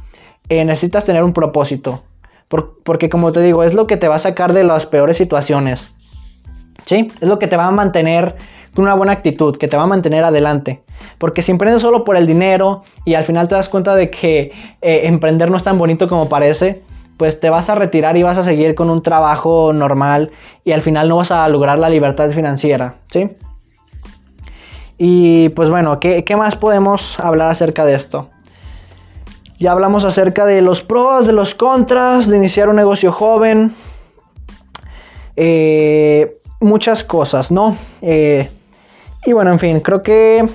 eh, 0.49 0.65
necesitas 0.65 1.05
tener 1.05 1.23
un 1.23 1.33
propósito. 1.33 2.03
porque 2.83 3.11
como 3.11 3.31
te 3.33 3.43
digo, 3.43 3.63
es 3.63 3.75
lo 3.75 3.87
que 3.87 3.99
te 3.99 4.09
va 4.09 4.15
a 4.15 4.19
sacar 4.19 4.55
de 4.55 4.65
las 4.65 4.87
peores 4.87 5.19
situaciones. 5.19 5.95
¿Sí? 6.87 7.09
Es 7.21 7.29
lo 7.29 7.39
que 7.39 7.47
te 7.47 7.59
va 7.59 7.67
a 7.67 7.71
mantener 7.71 8.37
con 8.75 8.85
una 8.85 8.95
buena 8.95 9.13
actitud, 9.13 9.57
que 9.57 9.69
te 9.69 9.77
va 9.77 9.83
a 9.83 9.87
mantener 9.87 10.25
adelante. 10.25 10.83
Porque 11.19 11.43
si 11.43 11.53
emprendes 11.53 11.83
solo 11.83 12.05
por 12.05 12.17
el 12.17 12.27
dinero 12.27 12.85
y 13.05 13.15
al 13.15 13.25
final 13.25 13.49
te 13.49 13.55
das 13.55 13.69
cuenta 13.69 13.95
de 13.95 14.09
que 14.09 14.53
eh, 14.81 15.01
emprender 15.05 15.51
no 15.51 15.57
es 15.59 15.63
tan 15.63 15.79
bonito 15.79 16.09
como 16.09 16.29
parece, 16.29 16.83
pues 17.19 17.41
te 17.41 17.51
vas 17.51 17.69
a 17.69 17.75
retirar 17.75 18.17
y 18.17 18.23
vas 18.23 18.39
a 18.39 18.43
seguir 18.43 18.75
con 18.75 18.89
un 18.89 19.03
trabajo 19.03 19.73
normal 19.73 20.31
y 20.65 20.73
al 20.73 20.83
final 20.83 21.09
no 21.09 21.17
vas 21.17 21.33
a 21.33 21.47
lograr 21.49 21.79
la 21.79 21.91
libertad 21.91 22.31
financiera, 22.31 22.95
¿sí? 23.11 23.29
Y 24.99 25.51
pues 25.51 25.71
bueno, 25.71 26.01
¿qué, 26.01 26.25
más 26.37 26.57
podemos 26.57 27.19
hablar 27.21 27.51
acerca 27.51 27.85
de 27.85 27.95
esto? 27.95 28.31
Ya 29.61 29.73
hablamos 29.73 30.05
acerca 30.05 30.45
de 30.45 30.61
los 30.61 30.83
pros, 30.83 31.27
de 31.27 31.33
los 31.33 31.55
contras, 31.55 32.29
de 32.29 32.37
iniciar 32.37 32.69
un 32.69 32.77
negocio 32.77 33.13
joven. 33.13 33.75
Eh, 35.37 36.41
muchas 36.61 37.05
cosas, 37.05 37.53
¿no? 37.53 37.77
Eh, 38.03 38.51
y 39.25 39.33
bueno, 39.33 39.53
en 39.53 39.59
fin, 39.59 39.81
creo 39.81 40.03
que... 40.03 40.49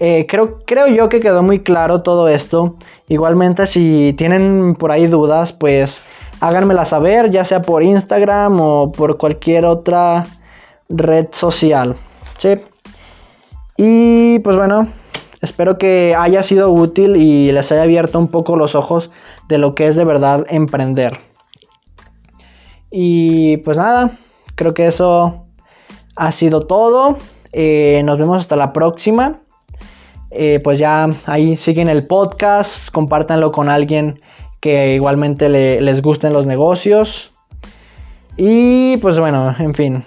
Eh, 0.00 0.26
creo, 0.28 0.60
creo 0.64 0.86
yo 0.86 1.08
que 1.08 1.20
quedó 1.20 1.42
muy 1.42 1.60
claro 1.60 2.02
todo 2.02 2.28
esto. 2.28 2.76
Igualmente, 3.08 3.66
si 3.66 4.14
tienen 4.16 4.76
por 4.76 4.92
ahí 4.92 5.06
dudas, 5.06 5.52
pues 5.52 6.00
háganmela 6.40 6.84
saber, 6.84 7.30
ya 7.30 7.44
sea 7.44 7.62
por 7.62 7.82
Instagram 7.82 8.60
o 8.60 8.92
por 8.92 9.16
cualquier 9.16 9.64
otra 9.64 10.24
red 10.88 11.28
social. 11.32 11.96
¿sí? 12.38 12.60
Y 13.80 14.40
pues 14.40 14.56
bueno, 14.56 14.88
espero 15.40 15.78
que 15.78 16.16
haya 16.18 16.42
sido 16.42 16.72
útil 16.72 17.14
y 17.14 17.52
les 17.52 17.70
haya 17.70 17.84
abierto 17.84 18.18
un 18.18 18.26
poco 18.26 18.56
los 18.56 18.74
ojos 18.74 19.10
de 19.48 19.58
lo 19.58 19.76
que 19.76 19.86
es 19.86 19.94
de 19.94 20.04
verdad 20.04 20.44
emprender. 20.50 21.20
Y 22.90 23.58
pues 23.58 23.76
nada, 23.76 24.18
creo 24.56 24.74
que 24.74 24.86
eso 24.86 25.46
ha 26.16 26.32
sido 26.32 26.66
todo. 26.66 27.18
Eh, 27.52 28.02
nos 28.04 28.18
vemos 28.18 28.38
hasta 28.38 28.56
la 28.56 28.72
próxima. 28.72 29.42
Eh, 30.32 30.60
pues 30.64 30.80
ya 30.80 31.08
ahí 31.26 31.56
siguen 31.56 31.88
el 31.88 32.06
podcast, 32.06 32.90
compártanlo 32.90 33.52
con 33.52 33.68
alguien 33.68 34.20
que 34.60 34.94
igualmente 34.96 35.48
les 35.48 36.02
gusten 36.02 36.32
los 36.32 36.46
negocios. 36.46 37.32
Y 38.36 38.96
pues 38.96 39.20
bueno, 39.20 39.54
en 39.56 39.74
fin. 39.74 40.04